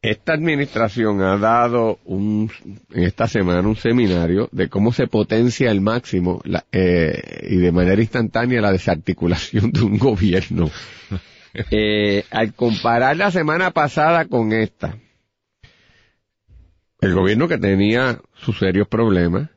esta 0.02 0.34
administración 0.34 1.22
ha 1.22 1.38
dado 1.38 1.98
un, 2.06 2.52
en 2.94 3.04
esta 3.04 3.28
semana 3.28 3.62
un 3.68 3.76
seminario 3.78 4.50
de 4.52 4.68
cómo 4.70 4.92
se 4.94 5.08
potencia 5.08 5.72
al 5.72 5.80
máximo 5.82 6.42
la- 6.46 6.66
eh, 6.72 7.48
y 7.50 7.56
de 7.58 7.72
manera 7.72 8.02
instantánea 8.02 8.62
la 8.62 8.72
desarticulación 8.72 9.72
de 9.72 9.82
un 9.82 9.98
gobierno. 9.98 10.70
Eh, 11.72 12.26
al 12.32 12.54
comparar 12.56 13.16
la 13.16 13.30
semana 13.30 13.70
pasada 13.72 14.26
con 14.26 14.54
esta, 14.54 14.98
el 17.00 17.14
gobierno 17.14 17.48
que 17.48 17.60
tenía 17.60 18.20
sus 18.34 18.58
serios 18.58 18.88
problemas, 18.88 19.50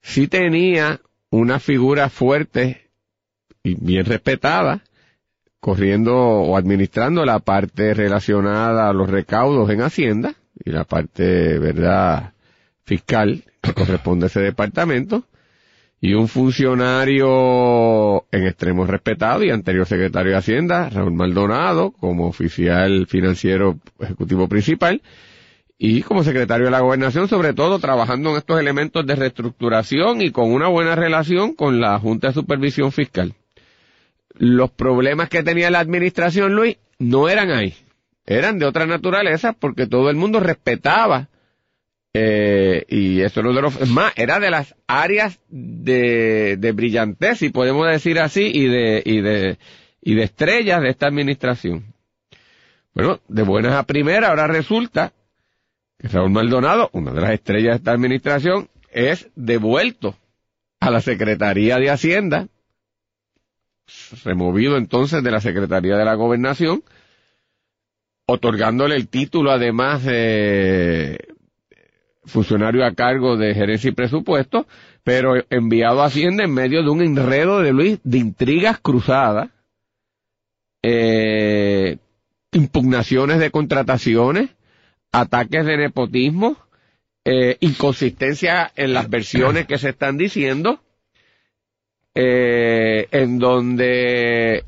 sí 0.00 0.28
tenía 0.28 1.00
una 1.30 1.58
figura 1.58 2.08
fuerte 2.08 2.90
y 3.64 3.74
bien 3.74 4.04
respetada, 4.04 4.84
corriendo 5.58 6.14
o 6.14 6.56
administrando 6.56 7.24
la 7.24 7.38
parte 7.40 7.94
relacionada 7.94 8.88
a 8.88 8.92
los 8.92 9.08
recaudos 9.10 9.70
en 9.70 9.80
Hacienda 9.80 10.34
y 10.62 10.70
la 10.70 10.84
parte, 10.84 11.58
verdad, 11.58 12.34
fiscal 12.84 13.42
que 13.62 13.72
corresponde 13.72 14.26
a 14.26 14.28
ese 14.28 14.40
departamento, 14.40 15.24
y 16.04 16.12
un 16.12 16.28
funcionario 16.28 18.26
en 18.30 18.46
extremo 18.46 18.84
respetado 18.84 19.42
y 19.42 19.48
anterior 19.48 19.86
secretario 19.86 20.32
de 20.32 20.36
Hacienda, 20.36 20.90
Raúl 20.90 21.14
Maldonado, 21.14 21.92
como 21.92 22.26
oficial 22.26 23.06
financiero 23.06 23.78
ejecutivo 23.98 24.46
principal, 24.46 25.00
y 25.78 26.02
como 26.02 26.22
secretario 26.22 26.66
de 26.66 26.72
la 26.72 26.80
gobernación, 26.80 27.26
sobre 27.26 27.54
todo 27.54 27.78
trabajando 27.78 28.32
en 28.32 28.36
estos 28.36 28.60
elementos 28.60 29.06
de 29.06 29.16
reestructuración 29.16 30.20
y 30.20 30.30
con 30.30 30.52
una 30.52 30.68
buena 30.68 30.94
relación 30.94 31.54
con 31.54 31.80
la 31.80 31.98
Junta 31.98 32.28
de 32.28 32.34
Supervisión 32.34 32.92
Fiscal. 32.92 33.32
Los 34.34 34.72
problemas 34.72 35.30
que 35.30 35.42
tenía 35.42 35.70
la 35.70 35.80
administración, 35.80 36.54
Luis, 36.54 36.76
no 36.98 37.30
eran 37.30 37.50
ahí. 37.50 37.72
Eran 38.26 38.58
de 38.58 38.66
otra 38.66 38.84
naturaleza 38.84 39.54
porque 39.54 39.86
todo 39.86 40.10
el 40.10 40.16
mundo 40.16 40.38
respetaba 40.38 41.30
eh, 42.16 42.84
y 42.88 43.22
eso 43.22 43.42
no 43.42 43.52
de 43.52 43.60
los, 43.60 43.88
más, 43.90 44.12
era 44.14 44.38
de 44.38 44.48
las 44.48 44.76
áreas 44.86 45.40
de, 45.48 46.56
de 46.56 46.72
brillantez, 46.72 47.38
si 47.38 47.48
podemos 47.48 47.88
decir 47.88 48.20
así, 48.20 48.52
y 48.54 48.68
de, 48.68 49.02
y 49.04 49.20
de, 49.20 49.58
y 50.00 50.14
de 50.14 50.22
estrellas 50.22 50.80
de 50.80 50.90
esta 50.90 51.08
administración. 51.08 51.92
Bueno, 52.94 53.18
de 53.26 53.42
buenas 53.42 53.74
a 53.74 53.82
primeras, 53.82 54.30
ahora 54.30 54.46
resulta 54.46 55.12
que 55.98 56.06
Raúl 56.06 56.30
Maldonado, 56.30 56.88
una 56.92 57.12
de 57.12 57.20
las 57.20 57.32
estrellas 57.32 57.72
de 57.72 57.76
esta 57.78 57.90
administración, 57.90 58.68
es 58.92 59.28
devuelto 59.34 60.14
a 60.78 60.92
la 60.92 61.00
Secretaría 61.00 61.78
de 61.78 61.90
Hacienda, 61.90 62.46
removido 64.24 64.76
entonces 64.76 65.24
de 65.24 65.32
la 65.32 65.40
Secretaría 65.40 65.96
de 65.96 66.04
la 66.04 66.14
Gobernación, 66.14 66.84
otorgándole 68.26 68.94
el 68.94 69.08
título 69.08 69.50
además 69.50 70.04
de 70.04 71.33
funcionario 72.26 72.84
a 72.84 72.94
cargo 72.94 73.36
de 73.36 73.54
gerencia 73.54 73.90
y 73.90 73.94
presupuesto, 73.94 74.66
pero 75.02 75.34
enviado 75.50 76.02
a 76.02 76.06
Hacienda 76.06 76.44
en 76.44 76.52
medio 76.52 76.82
de 76.82 76.90
un 76.90 77.02
enredo 77.02 77.60
de 77.60 77.72
Luis 77.72 77.98
de 78.02 78.18
intrigas 78.18 78.78
cruzadas, 78.80 79.50
eh, 80.82 81.98
impugnaciones 82.52 83.38
de 83.38 83.50
contrataciones, 83.50 84.50
ataques 85.12 85.64
de 85.66 85.76
nepotismo, 85.76 86.56
eh, 87.24 87.56
inconsistencia 87.60 88.70
en 88.76 88.92
las 88.92 89.08
versiones 89.08 89.66
que 89.66 89.78
se 89.78 89.90
están 89.90 90.16
diciendo, 90.16 90.82
eh, 92.14 93.08
en 93.10 93.38
donde 93.38 94.64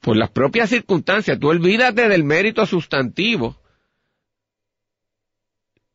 por 0.00 0.16
las 0.16 0.30
propias 0.30 0.70
circunstancias, 0.70 1.38
tú 1.38 1.48
olvídate 1.48 2.08
del 2.08 2.24
mérito 2.24 2.64
sustantivo. 2.64 3.57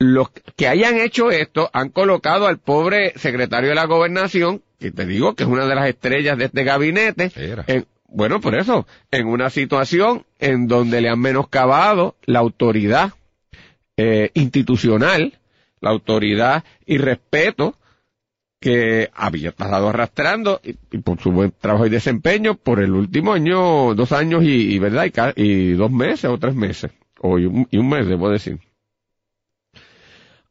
Los 0.04 0.30
que 0.56 0.68
hayan 0.68 0.98
hecho 0.98 1.32
esto 1.32 1.70
han 1.74 1.90
colocado 1.90 2.48
al 2.48 2.58
pobre 2.60 3.14
secretario 3.16 3.70
de 3.70 3.76
la 3.76 3.86
gobernación, 3.86 4.62
que 4.80 4.92
te 4.92 5.06
digo 5.06 5.34
que 5.36 5.44
es 5.44 5.50
una 5.50 5.66
de 5.66 5.76
las 5.76 5.88
estrellas 5.88 6.38
de 6.38 6.46
este 6.46 6.64
gabinete, 6.64 7.30
en- 7.68 7.86
bueno, 8.08 8.42
por 8.42 8.54
eso, 8.56 8.86
en 9.12 9.28
una 9.28 9.50
situación 9.50 10.26
en 10.40 10.68
donde 10.68 11.02
le 11.02 11.10
han 11.10 11.20
menoscabado 11.20 12.16
la 12.26 12.40
autoridad 12.40 13.14
eh, 13.98 14.30
institucional, 14.34 15.40
la 15.80 15.90
autoridad 15.92 16.64
y 16.86 16.98
respeto 16.98 17.76
que 18.60 19.10
había 19.14 19.50
estado 19.50 19.90
arrastrando 19.90 20.62
y, 20.64 20.76
y 20.92 20.98
por 21.00 21.20
su 21.22 21.32
buen 21.32 21.54
trabajo 21.60 21.86
y 21.86 21.90
desempeño 21.90 22.56
por 22.56 22.82
el 22.82 22.92
último 22.94 23.34
año, 23.34 23.94
dos 23.96 24.12
años 24.12 24.44
y, 24.44 24.74
y, 24.74 24.80
verdad 24.80 25.08
y, 25.36 25.72
dos 25.74 25.92
meses 25.92 26.26
o 26.26 26.38
tres 26.38 26.56
meses 26.56 26.92
o 27.20 27.40
y 27.40 27.46
un, 27.46 27.68
y 27.72 27.78
un 27.78 27.90
mes 27.90 28.08
debo 28.08 28.30
decir. 28.30 28.60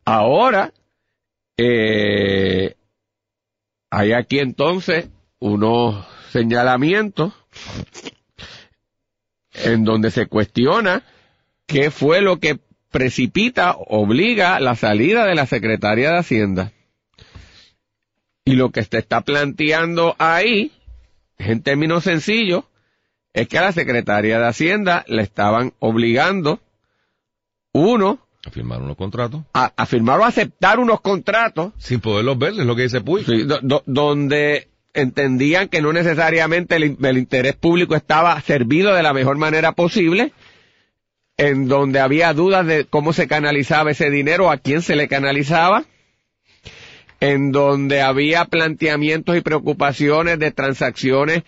Ahora 0.05 0.73
eh, 1.57 2.75
hay 3.91 4.13
aquí 4.13 4.39
entonces 4.39 5.09
unos 5.39 6.07
señalamientos 6.31 7.33
en 9.53 9.85
donde 9.85 10.11
se 10.11 10.27
cuestiona 10.27 11.05
qué 11.67 11.91
fue 11.91 12.21
lo 12.21 12.39
que 12.39 12.59
precipita, 12.91 13.75
obliga 13.77 14.61
la 14.61 14.77
salida 14.77 15.25
de 15.25 15.35
la 15.35 15.47
Secretaría 15.47 16.11
de 16.11 16.19
Hacienda. 16.19 16.73
Y 18.45 18.55
lo 18.55 18.71
que 18.71 18.83
se 18.83 18.99
está 18.99 19.23
planteando 19.23 20.15
ahí, 20.19 20.73
en 21.39 21.63
términos 21.63 22.05
sencillos, 22.05 22.65
es 23.33 23.49
que 23.49 23.59
a 23.59 23.63
la 23.63 23.73
Secretaría 23.73 24.39
de 24.39 24.47
Hacienda 24.47 25.05
le 25.07 25.23
estaban 25.23 25.73
obligando, 25.79 26.61
uno, 27.73 28.27
A 28.45 28.51
firmar 28.51 28.83
unos 28.83 28.97
contratos. 28.97 29.43
a, 29.55 29.73
a 29.77 29.87
firmar 29.87 30.19
o 30.21 30.25
aceptar 30.25 30.79
unos 30.81 31.01
contratos 31.01 31.73
Sin 31.79 32.01
poderlos 32.01 32.37
ver, 32.39 32.51
es 32.53 32.67
lo 32.67 32.75
que 32.75 32.83
dice 32.83 33.01
Puig. 33.01 33.25
Sí, 33.25 33.43
do- 33.45 33.61
do- 33.63 33.83
donde 33.87 34.69
entendían 34.95 35.69
que 35.69 35.81
no 35.81 35.93
necesariamente 35.93 36.77
el, 36.77 36.97
el 37.03 37.19
interés 37.19 37.55
público 37.55 37.95
estaba 37.95 38.39
servido 38.41 38.95
de 38.95 39.03
la 39.03 39.13
mejor 39.13 39.39
manera 39.39 39.73
posible, 39.73 40.33
en 41.39 41.69
donde 41.69 42.01
había 42.01 42.35
dudas 42.35 42.67
de 42.67 42.85
cómo 42.85 43.13
se 43.13 43.27
canalizaba 43.29 43.93
ese 43.93 44.11
dinero, 44.11 44.51
a 44.51 44.59
quién 44.59 44.83
se 44.83 44.97
le 44.97 45.09
canalizaba, 45.09 45.85
en 47.21 47.53
donde 47.53 48.03
había 48.03 48.45
planteamientos 48.47 49.37
y 49.37 49.41
preocupaciones 49.41 50.39
de 50.41 50.51
transacciones 50.51 51.45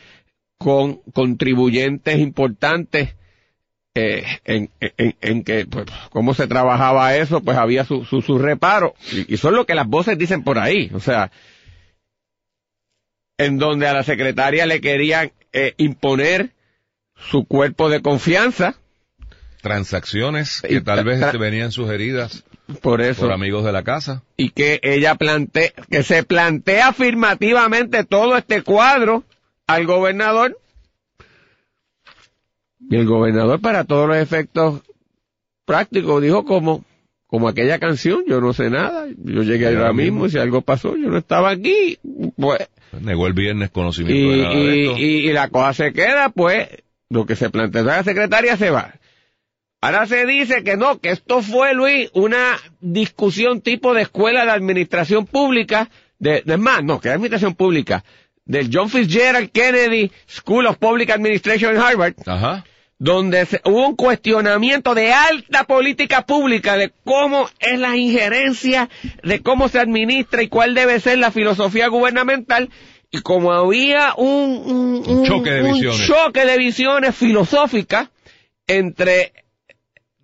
con 0.59 1.01
contribuyentes 1.13 2.19
importantes, 2.21 3.15
eh, 3.95 4.25
en, 4.45 4.71
en- 4.81 5.17
en 5.21 5.45
que, 5.45 5.67
pues, 5.67 5.87
cómo 6.11 6.35
se 6.35 6.47
trabajaba 6.49 7.15
eso, 7.17 7.41
pues 7.43 7.57
había 7.57 7.85
su, 7.85 8.05
su, 8.05 8.23
su 8.23 8.39
reparo. 8.39 8.95
Y, 9.13 9.35
es 9.35 9.43
lo 9.45 9.67
que 9.67 9.75
las 9.75 9.87
voces 9.87 10.19
dicen 10.19 10.43
por 10.43 10.59
ahí. 10.59 10.91
O 10.95 11.01
sea, 11.01 11.31
en 13.39 13.59
donde 13.59 13.87
a 13.87 13.93
la 13.93 14.03
secretaria 14.03 14.67
le 14.67 14.81
querían 14.81 15.33
eh, 15.53 15.75
imponer 15.77 16.51
su 17.17 17.45
cuerpo 17.47 17.89
de 17.89 18.03
confianza, 18.03 18.75
Transacciones 19.63 20.61
que 20.61 20.83
tal 20.83 21.05
vez 21.05 21.23
este, 21.23 21.39
venían 21.39 21.73
sugeridas 21.73 22.45
por 22.83 23.01
eso, 23.01 23.23
por 23.23 23.33
amigos 23.33 23.65
de 23.65 23.73
la 23.73 23.83
casa. 23.83 24.23
y 24.37 24.51
que 24.51 24.79
ella 24.83 25.15
plantea, 25.15 25.71
que 25.91 26.03
se 26.03 26.23
plantea 26.23 26.89
afirmativamente 26.89 28.05
todo 28.05 28.37
este 28.37 28.61
cuadro 28.63 29.25
al 29.67 29.87
gobernador, 29.87 30.59
y 32.91 32.97
el 32.97 33.07
gobernador 33.07 33.61
para 33.61 33.85
todos 33.85 34.09
los 34.09 34.17
efectos 34.17 34.83
prácticos 35.65 36.23
dijo 36.23 36.45
como, 36.45 36.85
como 37.27 37.49
aquella 37.49 37.79
canción, 37.79 38.23
yo 38.27 38.41
no 38.41 38.53
sé 38.53 38.71
nada, 38.71 39.07
yo 39.17 39.43
llegué 39.43 39.67
Ahora 39.69 39.79
ahora 39.81 39.93
mismo, 39.93 40.29
si 40.29 40.39
algo 40.39 40.61
pasó, 40.63 40.97
yo 40.97 41.09
no 41.09 41.19
estaba 41.19 41.51
aquí, 41.51 41.99
pues, 42.37 42.69
Negó 43.01 43.27
el 43.27 43.33
viernes 43.33 43.71
conocimiento 43.71 44.33
y, 44.33 44.37
de 44.37 44.43
nada 44.43 44.55
de 44.55 44.77
y, 44.77 44.87
esto. 44.87 44.99
y- 44.99 45.29
y 45.29 45.33
la 45.33 45.49
cosa 45.49 45.73
se 45.73 45.93
queda, 45.93 46.29
pues, 46.29 46.69
lo 47.11 47.27
que 47.27 47.35
se 47.37 47.51
plantea 47.51 47.83
la 47.83 48.05
secretaria 48.05 48.57
se 48.57 48.71
va. 48.71 48.95
Ahora 49.81 50.07
se 50.07 50.25
dice 50.27 50.63
que 50.65 50.77
no, 50.77 50.99
que 51.01 51.11
esto 51.11 51.43
fue, 51.43 51.75
Luis, 51.75 52.09
una 52.15 52.57
discusión 52.81 53.61
tipo 53.61 53.93
de 53.95 54.03
escuela 54.03 54.45
de 54.45 54.53
administración 54.53 55.27
pública, 55.27 55.91
de, 56.19 56.43
de 56.43 56.57
más, 56.57 56.83
no, 56.85 57.01
que 57.01 57.09
de 57.09 57.15
administración 57.17 57.55
pública, 57.55 58.05
del 58.47 58.71
John 58.73 58.89
Fitzgerald 58.89 59.51
Kennedy 59.51 60.11
School 60.29 60.67
of 60.67 60.79
Public 60.79 61.11
Administration 61.11 61.75
en 61.75 61.83
Harvard, 61.83 62.15
Ajá. 62.27 62.65
Donde 62.99 63.45
se- 63.47 63.61
hubo 63.65 63.87
un 63.89 63.97
cuestionamiento 63.97 64.95
de 64.95 65.13
alta 65.13 65.65
política 65.65 66.23
pública 66.23 66.77
de 66.77 66.93
cómo 67.05 67.49
es 67.59 67.79
la 67.79 67.97
injerencia, 67.97 68.89
de 69.23 69.41
cómo 69.43 69.69
se 69.69 69.79
administra 69.81 70.43
y 70.43 70.49
cuál 70.49 70.75
debe 70.75 71.01
ser 71.01 71.19
la 71.19 71.31
filosofía 71.31 71.89
gubernamental. 71.89 72.71
Y 73.11 73.21
como 73.21 73.53
había 73.53 74.15
un, 74.17 75.03
un- 75.07 75.19
Un 75.19 75.25
choque 75.25 75.51
de 75.51 75.63
un 75.63 75.73
visiones. 75.75 76.07
choque 76.07 76.45
de 76.45 76.59
visiones 76.59 77.15
filosóficas 77.15 78.09
entre 78.67 79.33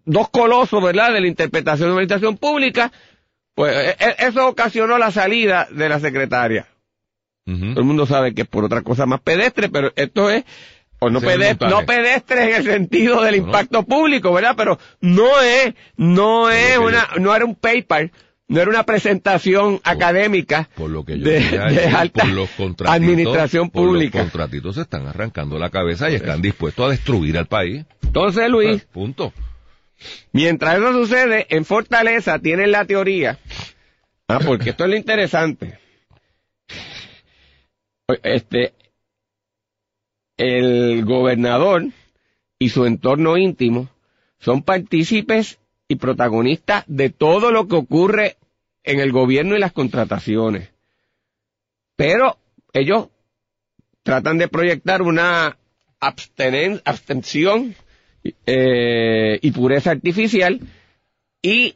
dos 0.04 0.28
colosos, 0.30 0.82
¿verdad?, 0.82 1.12
de 1.12 1.20
la 1.20 1.28
interpretación 1.28 1.88
de 1.88 1.90
la 1.90 1.92
administración 1.94 2.36
pública, 2.38 2.90
pues 3.54 3.76
e- 3.76 3.96
e- 4.04 4.26
eso 4.28 4.48
ocasionó 4.48 4.96
la 4.98 5.10
salida 5.10 5.68
de 5.70 5.88
la 5.88 6.00
secretaria. 6.00 6.66
Todo 7.44 7.80
el 7.80 7.84
mundo 7.84 8.06
sabe 8.06 8.32
que 8.34 8.42
es 8.42 8.48
por 8.48 8.64
otra 8.64 8.82
cosa 8.82 9.06
más 9.06 9.20
pedestre, 9.20 9.68
pero 9.68 9.92
esto 9.96 10.30
es, 10.30 10.44
o 11.00 11.10
no, 11.10 11.20
pedestre, 11.20 11.68
no 11.68 11.84
pedestre 11.86 12.44
en 12.44 12.56
el 12.56 12.64
sentido 12.64 13.22
del 13.22 13.36
impacto 13.36 13.82
público, 13.84 14.32
¿verdad? 14.32 14.54
Pero 14.56 14.78
no 15.00 15.40
es, 15.40 15.74
no 15.96 16.50
es 16.50 16.78
una, 16.78 17.08
no 17.18 17.34
era 17.34 17.44
un 17.44 17.54
paper, 17.54 18.12
no 18.48 18.60
era 18.60 18.68
una 18.68 18.84
presentación 18.84 19.80
académica 19.82 20.68
Por 20.74 20.90
lo 20.90 21.04
que 21.04 21.18
yo 21.18 21.24
de, 21.24 21.88
alta 21.96 22.24
por 22.24 22.32
los 22.32 22.50
contratitos, 22.50 22.94
administración 22.94 23.70
por 23.70 23.84
los 23.84 23.92
pública. 23.94 24.18
contratitos 24.20 24.74
se 24.74 24.82
están 24.82 25.06
arrancando 25.06 25.58
la 25.58 25.70
cabeza 25.70 26.10
y 26.10 26.16
están 26.16 26.42
dispuestos 26.42 26.86
a 26.86 26.90
destruir 26.90 27.38
al 27.38 27.46
país. 27.46 27.84
Entonces, 28.02 28.50
Luis, 28.50 28.82
Punto. 28.92 29.32
mientras 30.32 30.76
eso 30.78 30.92
sucede, 30.92 31.46
en 31.48 31.64
Fortaleza 31.64 32.40
tienen 32.40 32.72
la 32.72 32.84
teoría, 32.84 33.38
ah, 34.28 34.40
porque 34.44 34.70
esto 34.70 34.84
es 34.84 34.90
lo 34.90 34.96
interesante. 34.96 35.78
Este, 38.22 38.74
el 40.40 41.04
gobernador 41.04 41.84
y 42.58 42.70
su 42.70 42.86
entorno 42.86 43.36
íntimo 43.36 43.90
son 44.38 44.62
partícipes 44.62 45.58
y 45.86 45.96
protagonistas 45.96 46.84
de 46.86 47.10
todo 47.10 47.50
lo 47.50 47.68
que 47.68 47.76
ocurre 47.76 48.36
en 48.82 49.00
el 49.00 49.12
gobierno 49.12 49.54
y 49.54 49.58
las 49.58 49.72
contrataciones. 49.72 50.70
Pero 51.94 52.38
ellos 52.72 53.08
tratan 54.02 54.38
de 54.38 54.48
proyectar 54.48 55.02
una 55.02 55.58
abstención 56.00 57.74
eh, 58.46 59.38
y 59.42 59.50
pureza 59.50 59.90
artificial 59.90 60.58
y 61.42 61.74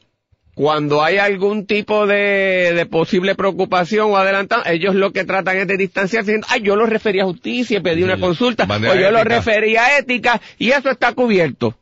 cuando 0.55 1.03
hay 1.03 1.19
algún 1.19 1.67
tipo 1.67 2.07
de, 2.07 2.73
de 2.75 2.87
posible 2.87 3.35
preocupación 3.35 4.13
o 4.13 4.17
adelantado, 4.17 4.63
ellos 4.67 4.95
lo 4.95 5.13
que 5.13 5.25
tratan 5.25 5.57
es 5.57 5.67
de 5.67 5.77
distanciarse 5.77 6.31
diciendo, 6.31 6.47
ay, 6.51 6.63
yo 6.63 6.77
lo 6.77 6.87
referí 6.87 7.21
a 7.21 7.25
justicia, 7.25 7.83
pedí 7.83 7.99
Sí, 7.99 8.05
una 8.05 8.21
consulta, 8.21 8.65
o 8.65 8.95
yo 8.95 9.11
lo 9.11 9.25
referí 9.25 9.77
a 9.77 9.99
ética, 9.99 10.41
y 10.59 10.71
eso 10.71 10.91
está 10.91 11.13
cubierto. 11.13 11.77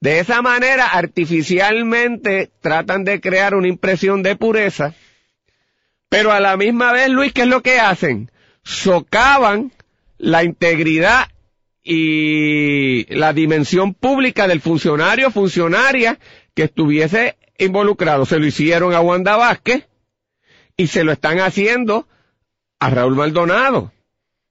De 0.00 0.18
esa 0.18 0.42
manera, 0.42 0.86
artificialmente, 0.86 2.50
tratan 2.60 3.04
de 3.04 3.20
crear 3.20 3.54
una 3.54 3.68
impresión 3.68 4.22
de 4.22 4.34
pureza, 4.34 4.94
pero 6.08 6.32
a 6.32 6.40
la 6.40 6.56
misma 6.56 6.92
vez, 6.92 7.10
Luis, 7.10 7.32
¿qué 7.32 7.42
es 7.42 7.46
lo 7.46 7.62
que 7.62 7.78
hacen? 7.78 8.30
Socavan 8.64 9.72
la 10.18 10.42
integridad 10.42 11.28
y 11.84 13.06
la 13.14 13.32
dimensión 13.32 13.94
pública 13.94 14.48
del 14.48 14.60
funcionario 14.60 15.28
o 15.28 15.30
funcionaria 15.30 16.18
que 16.54 16.64
estuviese 16.64 17.36
involucrado. 17.64 18.26
Se 18.26 18.38
lo 18.38 18.46
hicieron 18.46 18.94
a 18.94 19.00
Wanda 19.00 19.36
Vázquez 19.36 19.88
y 20.76 20.86
se 20.86 21.04
lo 21.04 21.12
están 21.12 21.40
haciendo 21.40 22.08
a 22.78 22.90
Raúl 22.90 23.14
Maldonado. 23.14 23.92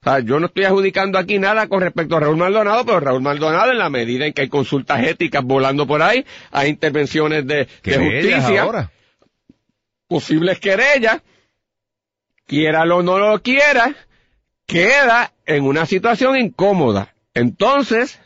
O 0.01 0.03
sea, 0.03 0.19
yo 0.19 0.39
no 0.39 0.45
estoy 0.45 0.63
adjudicando 0.63 1.17
aquí 1.17 1.39
nada 1.39 1.67
con 1.67 1.81
respecto 1.81 2.15
a 2.15 2.21
Raúl 2.21 2.37
Maldonado, 2.37 2.85
pero 2.85 3.01
Raúl 3.01 3.21
Maldonado, 3.21 3.71
en 3.71 3.79
la 3.79 3.89
medida 3.89 4.25
en 4.25 4.33
que 4.33 4.43
hay 4.43 4.49
consultas 4.49 5.03
éticas 5.05 5.43
volando 5.43 5.85
por 5.85 6.01
ahí, 6.01 6.25
hay 6.51 6.69
intervenciones 6.69 7.45
de, 7.45 7.67
justicia, 7.83 8.61
ahora. 8.61 8.91
posibles 10.07 10.59
querellas, 10.59 11.21
quiera 12.45 12.83
o 12.83 13.03
no 13.03 13.19
lo 13.19 13.41
quiera, 13.41 13.93
queda 14.65 15.33
en 15.45 15.65
una 15.65 15.85
situación 15.85 16.37
incómoda. 16.37 17.13
Entonces, 17.33 18.21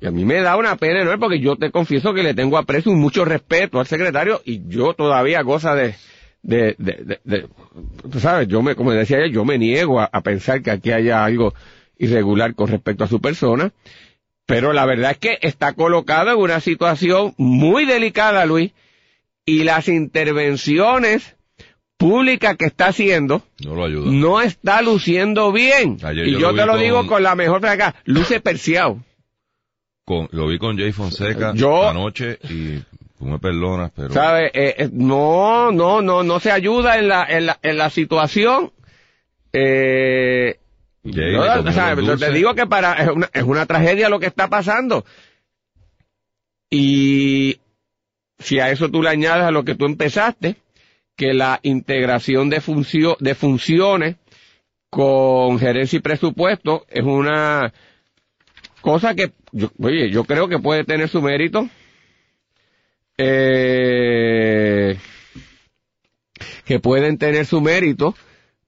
y 0.00 0.06
a 0.06 0.10
mí 0.10 0.24
me 0.24 0.40
da 0.40 0.56
una 0.56 0.76
pena 0.76 1.00
enorme 1.00 1.18
porque 1.18 1.40
yo 1.40 1.56
te 1.56 1.70
confieso 1.70 2.12
que 2.14 2.22
le 2.22 2.34
tengo 2.34 2.58
aprecio 2.58 2.92
y 2.92 2.96
mucho 2.96 3.24
respeto 3.24 3.80
al 3.80 3.86
secretario 3.86 4.42
y 4.44 4.62
yo 4.68 4.92
todavía 4.94 5.40
goza 5.42 5.74
de, 5.74 5.94
de, 6.42 6.74
de, 6.78 6.92
de- 7.04 7.20
de- 7.24 7.48
tú 8.10 8.20
sabes, 8.20 8.48
yo 8.48 8.60
me, 8.62 8.74
como 8.74 8.92
decía 8.92 9.26
yo 9.28 9.44
me 9.44 9.56
niego 9.58 10.00
a, 10.00 10.10
a 10.12 10.20
pensar 10.22 10.62
que 10.62 10.70
aquí 10.70 10.90
haya 10.92 11.24
algo 11.24 11.54
irregular 11.96 12.54
con 12.54 12.68
respecto 12.68 13.04
a 13.04 13.08
su 13.08 13.20
persona, 13.20 13.72
pero 14.46 14.72
la 14.72 14.84
verdad 14.84 15.12
es 15.12 15.18
que 15.18 15.38
está 15.40 15.72
colocado 15.72 16.30
en 16.32 16.38
una 16.38 16.60
situación 16.60 17.32
muy 17.38 17.86
delicada, 17.86 18.44
Luis, 18.46 18.72
y 19.46 19.62
las 19.64 19.88
intervenciones 19.88 21.36
públicas 21.96 22.56
que 22.56 22.66
está 22.66 22.88
haciendo 22.88 23.42
No 23.64 23.74
lo 23.74 23.84
ayuda. 23.84 24.10
no 24.10 24.40
está 24.42 24.82
luciendo 24.82 25.52
bien. 25.52 25.98
Ayer 26.02 26.26
y 26.28 26.32
yo 26.32 26.38
yo, 26.40 26.50
lo 26.50 26.56
te 26.56 26.66
lo 26.66 26.72
con- 26.72 26.80
digo 26.82 27.06
con 27.06 27.22
la 27.22 27.34
mejor 27.36 27.60
de 27.62 27.68
acá, 27.68 27.94
luce 28.04 28.40
perseado. 28.40 28.98
Con- 30.04 30.28
lo 30.32 30.46
vi 30.48 30.58
con 30.58 30.76
Jay 30.76 30.92
Fonseca 30.92 31.52
Yo- 31.54 31.88
anoche 31.88 32.38
y 32.50 32.78
tú 33.18 33.24
me 33.24 33.38
perdonas, 33.38 33.90
pero 33.96 34.12
¿Sabe? 34.12 34.46
Eh, 34.52 34.74
eh, 34.78 34.88
no, 34.92 35.72
no, 35.72 36.02
no, 36.02 36.22
no 36.22 36.40
se 36.40 36.50
ayuda 36.50 36.98
en 36.98 37.08
la, 37.08 37.24
en 37.24 37.46
la, 37.46 37.58
en 37.62 37.78
la 37.78 37.88
situación. 37.90 38.72
Eh, 39.52 40.58
Jay 41.04 41.32
yo, 41.32 41.42
le 41.44 41.48
comió 41.56 41.70
o 41.70 41.72
sea, 41.72 41.94
los 41.94 42.20
te 42.20 42.32
digo 42.32 42.54
que 42.54 42.66
para, 42.66 42.94
es 42.94 43.08
una, 43.08 43.30
es 43.32 43.42
una 43.44 43.66
tragedia 43.66 44.08
lo 44.08 44.18
que 44.20 44.26
está 44.26 44.48
pasando. 44.48 45.04
Y 46.70 47.60
si 48.38 48.58
a 48.58 48.70
eso 48.70 48.90
tú 48.90 49.02
le 49.02 49.10
añades 49.10 49.44
a 49.44 49.50
lo 49.50 49.64
que 49.64 49.74
tú 49.74 49.86
empezaste, 49.86 50.56
que 51.16 51.32
la 51.32 51.60
integración 51.62 52.50
de, 52.50 52.60
funcio- 52.60 53.16
de 53.20 53.34
funciones 53.34 54.16
con 54.90 55.58
gerencia 55.58 55.98
y 55.98 56.02
presupuesto 56.02 56.84
es 56.88 57.04
una 57.04 57.72
cosa 58.84 59.14
que, 59.14 59.32
yo, 59.52 59.70
oye, 59.80 60.10
yo 60.10 60.24
creo 60.24 60.46
que 60.46 60.58
puede 60.58 60.84
tener 60.84 61.08
su 61.08 61.22
mérito. 61.22 61.66
Eh, 63.16 64.98
que 66.66 66.80
pueden 66.80 67.16
tener 67.16 67.46
su 67.46 67.60
mérito, 67.62 68.14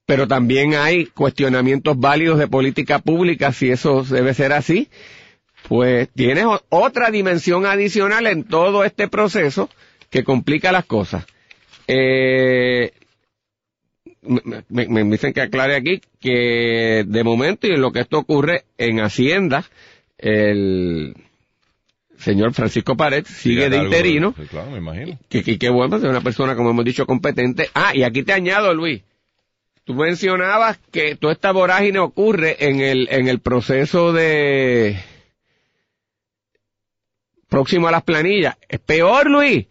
pero 0.06 0.26
también 0.26 0.74
hay 0.74 1.04
cuestionamientos 1.06 1.98
válidos 1.98 2.38
de 2.38 2.48
política 2.48 3.00
pública, 3.00 3.52
si 3.52 3.70
eso 3.70 4.02
debe 4.04 4.32
ser 4.34 4.52
así, 4.54 4.88
pues 5.68 6.08
tienes 6.14 6.46
otra 6.70 7.10
dimensión 7.10 7.66
adicional 7.66 8.26
en 8.26 8.44
todo 8.44 8.84
este 8.84 9.08
proceso 9.08 9.68
que 10.10 10.24
complica 10.24 10.72
las 10.72 10.86
cosas. 10.86 11.26
Eh, 11.88 12.92
me- 14.68 14.88
me 14.88 15.04
dicen 15.04 15.32
que 15.32 15.40
aclare 15.42 15.76
aquí 15.76 16.00
que 16.20 17.04
de 17.06 17.24
momento 17.24 17.66
y 17.66 17.70
en 17.72 17.80
lo 17.80 17.92
que 17.92 18.00
esto 18.00 18.18
ocurre 18.18 18.64
en 18.78 19.00
Hacienda, 19.00 19.64
el 20.18 21.14
señor 22.18 22.54
Francisco 22.54 22.96
Pared 22.96 23.24
sigue 23.26 23.68
de 23.68 23.76
interino, 23.78 24.34
sí, 24.36 24.46
claro, 24.48 24.70
me 24.70 24.78
imagino. 24.78 25.18
que, 25.28 25.42
que, 25.42 25.58
que 25.58 25.68
bueno, 25.68 25.96
es 25.96 26.02
una 26.02 26.20
persona, 26.20 26.56
como 26.56 26.70
hemos 26.70 26.84
dicho, 26.84 27.06
competente. 27.06 27.70
Ah, 27.74 27.92
y 27.94 28.02
aquí 28.02 28.22
te 28.22 28.32
añado, 28.32 28.74
Luis. 28.74 29.02
Tú 29.84 29.94
mencionabas 29.94 30.78
que 30.90 31.14
toda 31.14 31.32
esta 31.32 31.52
vorágine 31.52 32.00
ocurre 32.00 32.56
en 32.66 32.80
el, 32.80 33.06
en 33.10 33.28
el 33.28 33.38
proceso 33.38 34.12
de 34.12 34.96
próximo 37.48 37.86
a 37.86 37.92
las 37.92 38.02
planillas. 38.02 38.56
Es 38.68 38.80
peor, 38.80 39.30
Luis. 39.30 39.66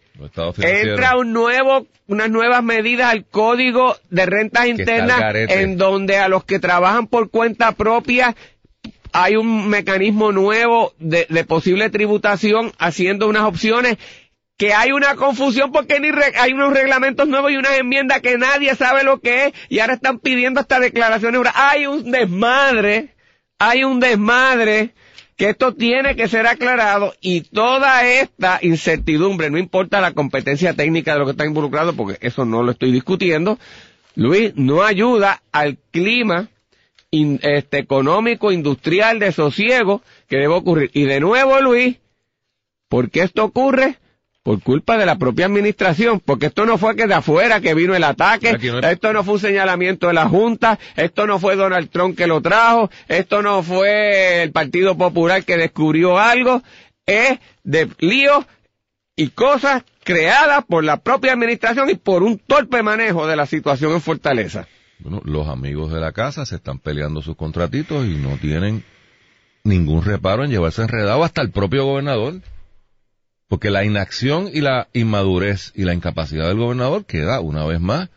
Entra 0.58 1.18
un 1.18 1.32
nuevo, 1.32 1.86
unas 2.06 2.30
nuevas 2.30 2.64
medidas 2.64 3.12
al 3.12 3.26
código 3.26 3.96
de 4.08 4.24
rentas 4.24 4.66
internas 4.66 5.20
en 5.34 5.76
donde 5.76 6.16
a 6.16 6.28
los 6.28 6.44
que 6.44 6.58
trabajan 6.58 7.06
por 7.06 7.30
cuenta 7.30 7.72
propia 7.72 8.34
hay 9.18 9.36
un 9.36 9.68
mecanismo 9.68 10.30
nuevo 10.30 10.92
de, 10.98 11.26
posible 11.44 11.88
tributación 11.88 12.72
haciendo 12.78 13.28
unas 13.28 13.44
opciones 13.44 13.96
que 14.58 14.74
hay 14.74 14.92
una 14.92 15.16
confusión 15.16 15.72
porque 15.72 15.98
hay 16.38 16.52
unos 16.52 16.74
reglamentos 16.74 17.26
nuevos 17.26 17.50
y 17.50 17.56
unas 17.56 17.78
enmiendas 17.78 18.20
que 18.20 18.36
nadie 18.36 18.74
sabe 18.74 19.04
lo 19.04 19.20
que 19.20 19.46
es 19.46 19.52
y 19.70 19.78
ahora 19.78 19.94
están 19.94 20.18
pidiendo 20.18 20.60
hasta 20.60 20.80
declaraciones. 20.80 21.40
Hay 21.54 21.86
un 21.86 22.10
desmadre, 22.10 23.14
hay 23.58 23.84
un 23.84 24.00
desmadre 24.00 24.90
que 25.36 25.48
esto 25.48 25.72
tiene 25.72 26.14
que 26.14 26.28
ser 26.28 26.46
aclarado 26.46 27.14
y 27.22 27.40
toda 27.40 28.06
esta 28.06 28.58
incertidumbre, 28.60 29.48
no 29.48 29.56
importa 29.56 30.02
la 30.02 30.12
competencia 30.12 30.74
técnica 30.74 31.14
de 31.14 31.20
lo 31.20 31.24
que 31.24 31.30
está 31.30 31.46
involucrado, 31.46 31.94
porque 31.94 32.18
eso 32.20 32.44
no 32.44 32.62
lo 32.62 32.72
estoy 32.72 32.92
discutiendo, 32.92 33.58
Luis, 34.14 34.52
no 34.56 34.82
ayuda 34.82 35.42
al 35.52 35.78
clima 35.90 36.50
in- 37.18 37.40
este, 37.42 37.78
económico, 37.78 38.52
industrial, 38.52 39.18
de 39.18 39.32
sosiego 39.32 40.02
que 40.28 40.36
debe 40.36 40.54
ocurrir. 40.54 40.90
Y 40.94 41.04
de 41.04 41.20
nuevo, 41.20 41.60
Luis, 41.60 41.96
¿por 42.88 43.10
qué 43.10 43.22
esto 43.22 43.44
ocurre? 43.44 43.98
Por 44.42 44.62
culpa 44.62 44.96
de 44.96 45.06
la 45.06 45.16
propia 45.18 45.46
administración, 45.46 46.20
porque 46.20 46.46
esto 46.46 46.66
no 46.66 46.78
fue 46.78 46.94
que 46.94 47.08
de 47.08 47.14
afuera 47.14 47.60
que 47.60 47.74
vino 47.74 47.96
el 47.96 48.04
ataque, 48.04 48.50
Aquí 48.50 48.68
no 48.68 48.76
hay- 48.78 48.92
esto 48.92 49.12
no 49.12 49.24
fue 49.24 49.34
un 49.34 49.40
señalamiento 49.40 50.06
de 50.06 50.12
la 50.14 50.28
Junta, 50.28 50.78
esto 50.94 51.26
no 51.26 51.40
fue 51.40 51.56
Donald 51.56 51.90
Trump 51.90 52.16
que 52.16 52.28
lo 52.28 52.40
trajo, 52.40 52.88
esto 53.08 53.42
no 53.42 53.64
fue 53.64 54.44
el 54.44 54.52
Partido 54.52 54.96
Popular 54.96 55.42
que 55.44 55.56
descubrió 55.56 56.16
algo, 56.18 56.62
es 57.06 57.38
de 57.64 57.88
líos 57.98 58.44
y 59.16 59.30
cosas 59.30 59.82
creadas 60.04 60.64
por 60.64 60.84
la 60.84 60.98
propia 60.98 61.32
administración 61.32 61.90
y 61.90 61.96
por 61.96 62.22
un 62.22 62.38
torpe 62.38 62.84
manejo 62.84 63.26
de 63.26 63.34
la 63.34 63.46
situación 63.46 63.94
en 63.94 64.00
Fortaleza. 64.00 64.68
Bueno, 64.98 65.20
los 65.24 65.48
amigos 65.48 65.92
de 65.92 66.00
la 66.00 66.12
casa 66.12 66.46
se 66.46 66.56
están 66.56 66.78
peleando 66.78 67.22
sus 67.22 67.36
contratitos 67.36 68.06
y 68.06 68.14
no 68.16 68.36
tienen 68.38 68.82
ningún 69.64 70.02
reparo 70.04 70.44
en 70.44 70.50
llevarse 70.50 70.82
enredado 70.82 71.22
hasta 71.24 71.42
el 71.42 71.50
propio 71.50 71.84
gobernador. 71.84 72.40
Porque 73.48 73.70
la 73.70 73.84
inacción 73.84 74.48
y 74.52 74.60
la 74.60 74.88
inmadurez 74.92 75.72
y 75.76 75.84
la 75.84 75.94
incapacidad 75.94 76.48
del 76.48 76.56
gobernador 76.58 77.04
queda 77.04 77.40
una 77.40 77.64
vez 77.64 77.80
más 77.80 78.08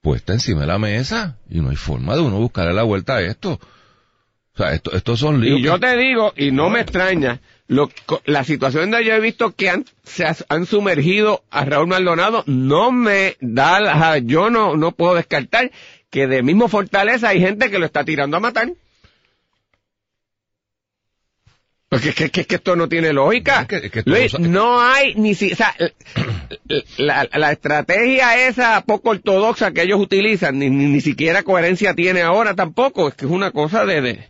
puesta 0.00 0.32
encima 0.32 0.60
de 0.60 0.66
la 0.68 0.78
mesa 0.78 1.38
y 1.50 1.60
no 1.60 1.70
hay 1.70 1.76
forma 1.76 2.14
de 2.14 2.20
uno 2.20 2.38
buscarle 2.38 2.72
la 2.74 2.82
vuelta 2.84 3.16
a 3.16 3.20
esto. 3.22 3.54
O 3.54 4.56
sea, 4.56 4.72
esto, 4.74 4.92
estos 4.92 5.18
son 5.18 5.40
líos. 5.40 5.58
Y 5.58 5.62
yo 5.62 5.74
que- 5.80 5.86
te 5.88 5.96
digo, 5.96 6.32
y 6.36 6.52
no 6.52 6.70
me 6.70 6.80
extraña, 6.82 7.40
lo, 7.66 7.90
la 8.26 8.44
situación 8.44 8.90
donde 8.92 9.04
yo 9.06 9.14
he 9.14 9.20
visto 9.20 9.50
que 9.56 9.70
han, 9.70 9.84
se 10.04 10.24
has- 10.24 10.44
han 10.48 10.66
sumergido 10.66 11.42
a 11.50 11.64
Raúl 11.64 11.88
Maldonado, 11.88 12.44
no 12.46 12.92
me 12.92 13.36
da, 13.40 13.80
la- 13.80 14.18
yo 14.18 14.50
no, 14.50 14.76
no 14.76 14.92
puedo 14.92 15.14
descartar 15.16 15.72
que 16.14 16.28
de 16.28 16.44
mismo 16.44 16.68
Fortaleza 16.68 17.30
hay 17.30 17.40
gente 17.40 17.72
que 17.72 17.78
lo 17.80 17.86
está 17.86 18.04
tirando 18.04 18.36
a 18.36 18.40
matar. 18.40 18.68
Porque 21.88 22.10
es 22.10 22.14
que, 22.14 22.30
que- 22.30 22.44
que 22.46 22.54
esto 22.54 22.76
no 22.76 22.88
tiene 22.88 23.12
lógica. 23.12 23.62
Es 23.62 23.66
que- 23.66 23.76
es 23.86 23.90
que 23.90 23.98
esto 23.98 24.10
Luis, 24.12 24.38
no- 24.38 24.80
hay 24.80 25.16
ni 25.16 25.34
si, 25.34 25.52
o 25.52 25.56
sea, 25.56 25.74
la, 26.98 27.28
la 27.32 27.50
estrategia 27.50 28.46
esa 28.46 28.80
poco 28.82 29.10
ortodoxa 29.10 29.72
que 29.72 29.82
ellos 29.82 30.00
utilizan, 30.00 30.56
ni, 30.60 30.70
ni, 30.70 30.86
ni 30.86 31.00
siquiera 31.00 31.42
coherencia 31.42 31.94
tiene 31.94 32.22
ahora 32.22 32.54
tampoco, 32.54 33.08
es 33.08 33.14
que 33.14 33.24
es 33.26 33.30
una 33.32 33.50
cosa 33.50 33.84
de, 33.84 34.00
de 34.00 34.28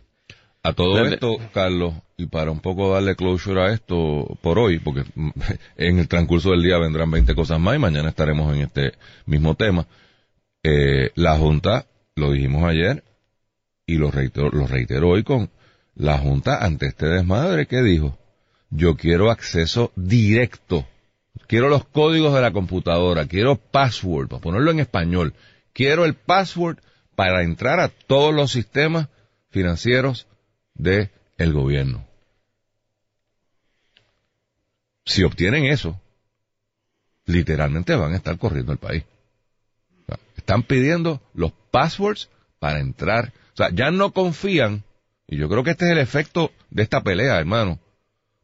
A 0.63 0.73
todo 0.73 1.05
esto, 1.13 1.37
Carlos, 1.53 1.93
y 2.17 2.25
para 2.25 2.49
un 2.49 2.61
poco 2.61 2.91
darle 2.93 3.15
closure 3.15 3.61
a 3.61 3.71
esto 3.73 4.25
por 4.41 4.57
hoy, 4.57 4.79
porque 4.79 5.03
en 5.77 5.99
el 5.99 6.07
transcurso 6.07 6.49
del 6.49 6.63
día 6.63 6.79
vendrán 6.79 7.11
20 7.11 7.35
cosas 7.35 7.59
más 7.59 7.75
y 7.75 7.79
mañana 7.79 8.09
estaremos 8.09 8.55
en 8.55 8.63
este 8.63 8.93
mismo 9.27 9.53
tema. 9.53 9.85
Eh, 10.67 11.11
la 11.13 11.37
Junta, 11.37 11.85
lo 12.15 12.31
dijimos 12.31 12.63
ayer 12.63 13.03
y 13.85 13.97
lo 13.97 14.09
reitero, 14.09 14.49
lo 14.49 14.65
reitero 14.65 15.09
hoy 15.09 15.23
con 15.23 15.51
la 15.93 16.17
Junta 16.17 16.57
ante 16.65 16.87
este 16.87 17.05
desmadre 17.05 17.67
que 17.67 17.83
dijo, 17.83 18.17
yo 18.71 18.95
quiero 18.95 19.29
acceso 19.29 19.91
directo, 19.95 20.87
quiero 21.45 21.69
los 21.69 21.85
códigos 21.85 22.33
de 22.33 22.41
la 22.41 22.51
computadora, 22.51 23.27
quiero 23.27 23.57
password, 23.57 24.27
para 24.27 24.41
ponerlo 24.41 24.71
en 24.71 24.79
español, 24.79 25.35
quiero 25.71 26.03
el 26.03 26.15
password 26.15 26.79
para 27.13 27.43
entrar 27.43 27.79
a 27.79 27.89
todos 27.89 28.33
los 28.33 28.51
sistemas 28.51 29.09
financieros 29.51 30.25
de 30.73 31.11
el 31.37 31.53
gobierno. 31.53 32.07
Si 35.05 35.23
obtienen 35.23 35.65
eso, 35.65 36.01
literalmente 37.25 37.93
van 37.93 38.13
a 38.13 38.15
estar 38.15 38.39
corriendo 38.39 38.71
el 38.71 38.79
país. 38.79 39.03
Están 40.35 40.63
pidiendo 40.63 41.21
los 41.33 41.51
passwords 41.71 42.29
para 42.59 42.79
entrar. 42.79 43.33
O 43.53 43.57
sea, 43.57 43.69
ya 43.71 43.91
no 43.91 44.11
confían, 44.11 44.83
y 45.27 45.37
yo 45.37 45.49
creo 45.49 45.63
que 45.63 45.71
este 45.71 45.85
es 45.85 45.91
el 45.91 45.97
efecto 45.97 46.51
de 46.69 46.83
esta 46.83 47.01
pelea, 47.01 47.39
hermano. 47.39 47.79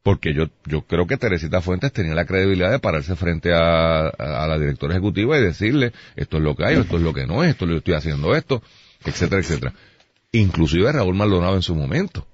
Porque 0.04 0.34
yo, 0.34 0.46
yo 0.66 0.82
creo 0.82 1.06
que 1.06 1.18
Teresita 1.18 1.62
Fuentes 1.62 1.94
tenía 1.94 2.16
la 2.16 2.26
credibilidad 2.26 2.72
de 2.72 2.80
pararse 2.80 3.16
frente 3.16 3.54
a, 3.54 4.08
a 4.08 4.48
la 4.48 4.58
directora 4.58 4.94
ejecutiva 4.94 5.38
y 5.38 5.44
decirle, 5.44 5.94
esto 6.16 6.38
es 6.38 6.44
lo 6.44 6.56
que 6.56 6.66
hay, 6.66 6.78
esto 6.78 6.98
es 6.98 7.04
lo 7.04 7.14
que 7.14 7.28
no 7.28 7.44
es, 7.44 7.52
esto 7.52 7.68
que 7.68 7.78
estoy 7.78 7.94
haciendo 7.94 8.36
esto, 8.36 8.64
etcétera, 9.06 9.42
etcétera. 9.42 9.74
Inclusive 10.32 10.92
Raúl 10.92 11.14
Maldonado 11.14 11.56
en 11.56 11.62
su 11.62 11.76
momento. 11.76 12.26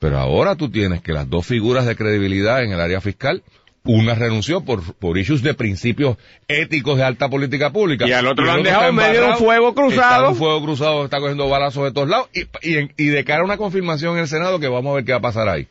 Pero 0.00 0.18
ahora 0.18 0.56
tú 0.56 0.70
tienes 0.70 1.02
que 1.02 1.12
las 1.12 1.30
dos 1.30 1.46
figuras 1.46 1.86
de 1.86 1.94
credibilidad 1.94 2.64
en 2.64 2.72
el 2.72 2.80
área 2.80 3.00
fiscal, 3.00 3.44
una 3.84 4.14
renunció 4.14 4.62
por, 4.62 4.94
por 4.94 5.18
issues 5.18 5.42
de 5.42 5.54
principios 5.54 6.16
éticos 6.48 6.96
de 6.96 7.04
alta 7.04 7.28
política 7.28 7.70
pública. 7.70 8.06
Y 8.08 8.12
al 8.12 8.26
otro 8.26 8.44
el 8.44 8.50
lo 8.50 8.56
han 8.56 8.62
dejado 8.62 8.88
en 8.88 8.94
medio 8.94 9.20
de 9.22 9.30
un 9.30 9.36
fuego 9.36 9.74
cruzado. 9.74 10.14
Está 10.14 10.28
un 10.30 10.36
fuego 10.36 10.62
cruzado, 10.62 11.04
está 11.04 11.20
cogiendo 11.20 11.48
balazos 11.48 11.84
de 11.84 11.92
todos 11.92 12.08
lados. 12.08 12.28
Y, 12.32 12.42
y, 12.62 12.90
y 12.96 13.06
de 13.08 13.24
cara 13.24 13.42
a 13.42 13.44
una 13.44 13.58
confirmación 13.58 14.14
en 14.14 14.22
el 14.22 14.28
Senado 14.28 14.58
que 14.58 14.68
vamos 14.68 14.92
a 14.92 14.94
ver 14.96 15.04
qué 15.04 15.12
va 15.12 15.18
a 15.18 15.22
pasar 15.22 15.48
ahí. 15.48 15.68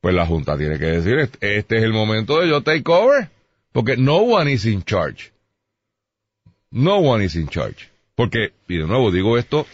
Pues 0.00 0.14
la 0.14 0.26
Junta 0.26 0.58
tiene 0.58 0.78
que 0.78 0.84
decir, 0.84 1.18
este 1.18 1.56
este 1.56 1.78
es 1.78 1.82
el 1.82 1.94
momento 1.94 2.40
de 2.40 2.48
yo 2.48 2.62
take 2.62 2.82
over. 2.86 3.30
Porque 3.72 3.96
no 3.96 4.18
one 4.18 4.52
is 4.52 4.66
in 4.66 4.84
charge. 4.84 5.32
No 6.70 6.98
one 6.98 7.24
is 7.24 7.34
in 7.34 7.48
charge. 7.48 7.88
Porque, 8.14 8.52
y 8.68 8.76
de 8.76 8.86
nuevo 8.86 9.10
digo 9.10 9.38
esto 9.38 9.66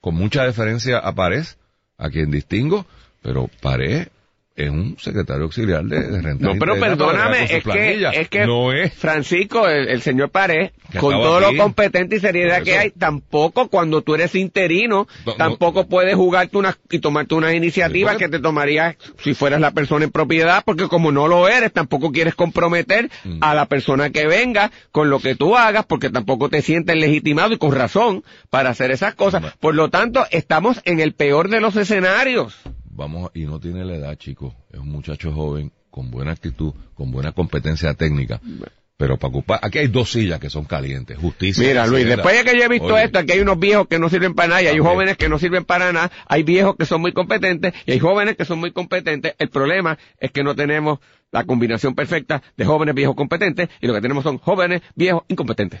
con 0.00 0.14
mucha 0.14 0.44
deferencia 0.44 0.98
a 0.98 1.14
Párez, 1.14 1.56
a 1.96 2.10
quien 2.10 2.30
distingo, 2.30 2.86
pero 3.22 3.48
Párez 3.60 4.10
es 4.54 4.68
un 4.70 4.96
secretario 4.98 5.44
auxiliar 5.44 5.82
de, 5.84 5.98
de 6.00 6.20
renta. 6.20 6.44
No, 6.44 6.54
pero 6.58 6.78
perdóname, 6.78 7.44
es 7.44 7.64
que, 7.64 8.06
es 8.14 8.28
que 8.28 8.46
no 8.46 8.72
es. 8.72 8.92
Francisco, 8.92 9.66
el, 9.68 9.88
el 9.88 10.02
señor 10.02 10.30
Pared, 10.30 10.70
con 11.00 11.14
todo 11.14 11.38
aquí. 11.46 11.56
lo 11.56 11.62
competente 11.62 12.16
y 12.16 12.20
seriedad 12.20 12.62
que 12.62 12.76
hay, 12.76 12.90
tampoco 12.90 13.68
cuando 13.68 14.02
tú 14.02 14.14
eres 14.14 14.34
interino, 14.34 15.06
No, 15.24 15.32
no. 15.32 15.34
tampoco 15.36 15.86
puedes 15.88 16.14
jugarte 16.16 16.58
unas 16.58 16.78
y 16.90 16.98
tomarte 16.98 17.34
unas 17.34 17.54
iniciativas 17.54 18.16
que 18.16 18.28
te 18.28 18.38
tomarías 18.40 18.96
si 19.22 19.32
fueras 19.34 19.60
la 19.60 19.70
persona 19.70 20.04
en 20.04 20.10
propiedad, 20.10 20.62
porque 20.64 20.86
como 20.88 21.12
no 21.12 21.28
lo 21.28 21.48
eres, 21.48 21.72
tampoco 21.72 22.12
quieres 22.12 22.34
comprometer 22.34 23.10
Mm. 23.24 23.38
a 23.40 23.54
la 23.54 23.66
persona 23.66 24.10
que 24.10 24.26
venga 24.26 24.70
con 24.90 25.08
lo 25.08 25.18
que 25.20 25.34
tú 25.34 25.56
hagas, 25.56 25.84
porque 25.86 26.10
tampoco 26.10 26.48
te 26.48 26.62
sientes 26.62 26.94
legitimado 26.96 27.52
y 27.54 27.58
con 27.58 27.72
razón 27.72 28.22
para 28.50 28.70
hacer 28.70 28.90
esas 28.90 29.14
cosas. 29.14 29.42
Por 29.60 29.74
lo 29.74 29.88
tanto, 29.88 30.26
estamos 30.30 30.80
en 30.84 31.00
el 31.00 31.12
peor 31.14 31.48
de 31.48 31.60
los 31.60 31.76
escenarios. 31.76 32.56
Vamos, 32.92 33.30
y 33.34 33.46
no 33.46 33.58
tiene 33.58 33.84
la 33.84 33.96
edad, 33.96 34.16
chico. 34.16 34.54
Es 34.70 34.78
un 34.78 34.90
muchacho 34.90 35.32
joven, 35.32 35.72
con 35.90 36.10
buena 36.10 36.32
actitud, 36.32 36.74
con 36.94 37.10
buena 37.10 37.32
competencia 37.32 37.94
técnica. 37.94 38.40
Pero 38.98 39.18
para 39.18 39.30
ocupar, 39.30 39.58
aquí 39.62 39.78
hay 39.78 39.88
dos 39.88 40.12
sillas 40.12 40.38
que 40.38 40.50
son 40.50 40.64
calientes, 40.64 41.18
justicia. 41.18 41.66
Mira, 41.66 41.86
Luis, 41.86 42.06
después 42.06 42.36
de 42.36 42.44
que 42.44 42.56
yo 42.56 42.64
he 42.64 42.68
visto 42.68 42.94
Oye, 42.94 43.04
esto, 43.04 43.18
aquí 43.18 43.32
hay 43.32 43.40
unos 43.40 43.58
viejos 43.58 43.88
que 43.88 43.98
no 43.98 44.08
sirven 44.08 44.34
para 44.34 44.48
nada 44.48 44.62
y 44.62 44.66
hay 44.68 44.78
jóvenes 44.78 45.16
que 45.16 45.28
no 45.28 45.38
sirven 45.38 45.64
para 45.64 45.92
nada, 45.92 46.12
hay 46.28 46.42
viejos 46.42 46.76
que 46.76 46.86
son 46.86 47.00
muy 47.00 47.12
competentes 47.12 47.72
y 47.86 47.92
hay 47.92 47.98
jóvenes 47.98 48.36
que 48.36 48.44
son 48.44 48.60
muy 48.60 48.70
competentes. 48.70 49.34
El 49.38 49.48
problema 49.48 49.98
es 50.20 50.30
que 50.30 50.44
no 50.44 50.54
tenemos 50.54 51.00
la 51.32 51.44
combinación 51.44 51.94
perfecta 51.94 52.42
de 52.56 52.64
jóvenes 52.64 52.94
viejos 52.94 53.16
competentes 53.16 53.70
y 53.80 53.86
lo 53.86 53.94
que 53.94 54.02
tenemos 54.02 54.22
son 54.22 54.38
jóvenes 54.38 54.82
viejos 54.94 55.22
incompetentes. 55.28 55.80